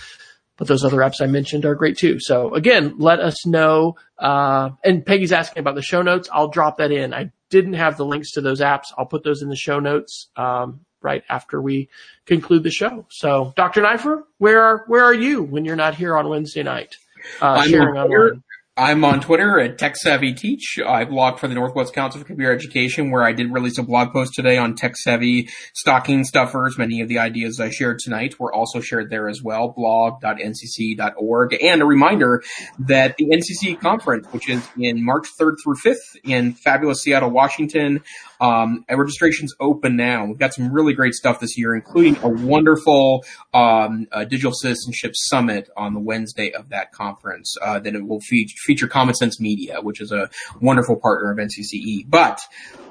[0.58, 2.20] but those other apps I mentioned are great too.
[2.20, 3.95] So again, let us know.
[4.18, 6.30] Uh, and Peggy's asking about the show notes.
[6.32, 7.14] I'll drop that in.
[7.14, 8.86] I didn't have the links to those apps.
[8.97, 11.89] I'll put those in the show notes, um, right after we
[12.26, 13.06] conclude the show.
[13.10, 13.82] So Dr.
[13.82, 16.95] Neiffer, where are, where are you when you're not here on Wednesday night?
[17.41, 18.43] Uh, sharing online?
[18.76, 20.80] I'm on Twitter at Tech Savvy Teach.
[20.84, 24.11] I blog for the Northwest Council for Computer Education, where I did release a blog
[24.11, 26.76] post today on tech savvy stocking stuffers.
[26.76, 29.67] Many of the ideas I shared tonight were also shared there as well.
[29.78, 32.41] Blog.ncc.org, and a reminder
[32.80, 38.01] that the NCC conference, which is in March 3rd through 5th in fabulous Seattle, Washington,
[38.44, 40.26] um, registration's open now.
[40.26, 43.24] We've got some really great stuff this year, including a wonderful
[43.54, 48.20] um, uh, digital citizenship summit on the Wednesday of that conference uh, that it will
[48.20, 50.30] feature, feature Common Sense Media, which is a
[50.60, 52.04] wonderful partner of NCCE.
[52.06, 52.41] But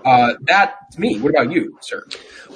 [0.07, 2.07] uh, that to me, what about you, sir?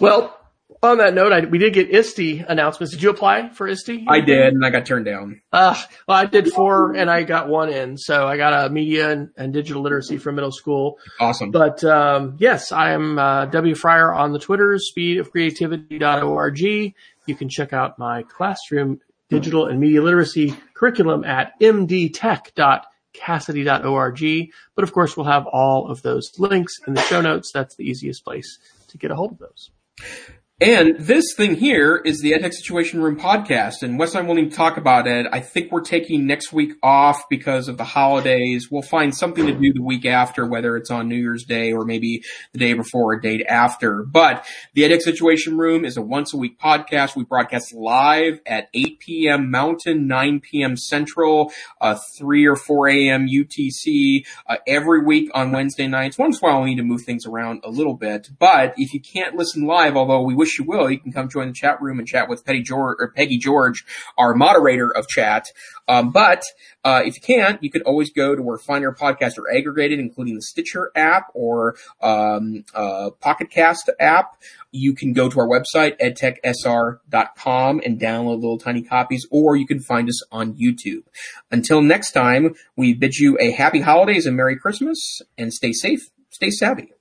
[0.01, 0.35] Well,
[0.83, 2.93] on that note, I, we did get ISTE announcements.
[2.93, 4.05] Did you apply for ISTE?
[4.09, 5.41] I did, and I got turned down.
[5.53, 7.97] Uh, well, I did four, and I got one in.
[7.97, 10.99] So I got a media and, and digital literacy for middle school.
[11.19, 11.51] Awesome.
[11.51, 13.75] But um, yes, I am uh, W.
[13.75, 16.61] Fryer on the Twitter, speedofcreativity.org.
[16.61, 24.51] You can check out my classroom digital and media literacy curriculum at mdtech.casady.org.
[24.75, 27.51] But of course, we'll have all of those links in the show notes.
[27.53, 28.59] That's the easiest place
[28.89, 29.71] to get a hold of those.
[30.59, 34.37] And this thing here is the EdTech Situation Room podcast, and Wes and I will
[34.37, 35.27] need to talk about it.
[35.31, 38.71] I think we're taking next week off because of the holidays.
[38.71, 41.85] We'll find something to do the week after, whether it's on New Year's Day or
[41.85, 44.03] maybe the day before or date after.
[44.03, 47.17] But the EdTech Situation Room is a once a week podcast.
[47.17, 49.51] We broadcast live at 8 p.m.
[49.51, 50.79] Mountain, 9 p.m.
[50.79, 51.53] Central,
[51.83, 53.29] uh, 3 or 4 a.m.
[53.29, 56.17] UTC, uh, every week on Wednesday nights.
[56.17, 58.95] Once in a while we need to move things around a little bit, but if
[58.95, 61.81] you can't listen live, although we wish you will, you can come join the chat
[61.81, 63.85] room and chat with Peggy George, or Peggy George,
[64.17, 65.47] our moderator of chat.
[65.89, 66.43] Um, but
[66.85, 70.35] uh, if you can't, you could always go to where fine podcasts are aggregated, including
[70.35, 74.37] the Stitcher app or um, uh, Pocket Cast app.
[74.73, 79.81] You can go to our website, edtechsr.com, and download little tiny copies, or you can
[79.81, 81.05] find us on YouTube.
[81.51, 86.11] Until next time, we bid you a happy holidays and Merry Christmas, and stay safe,
[86.31, 86.96] stay savvy.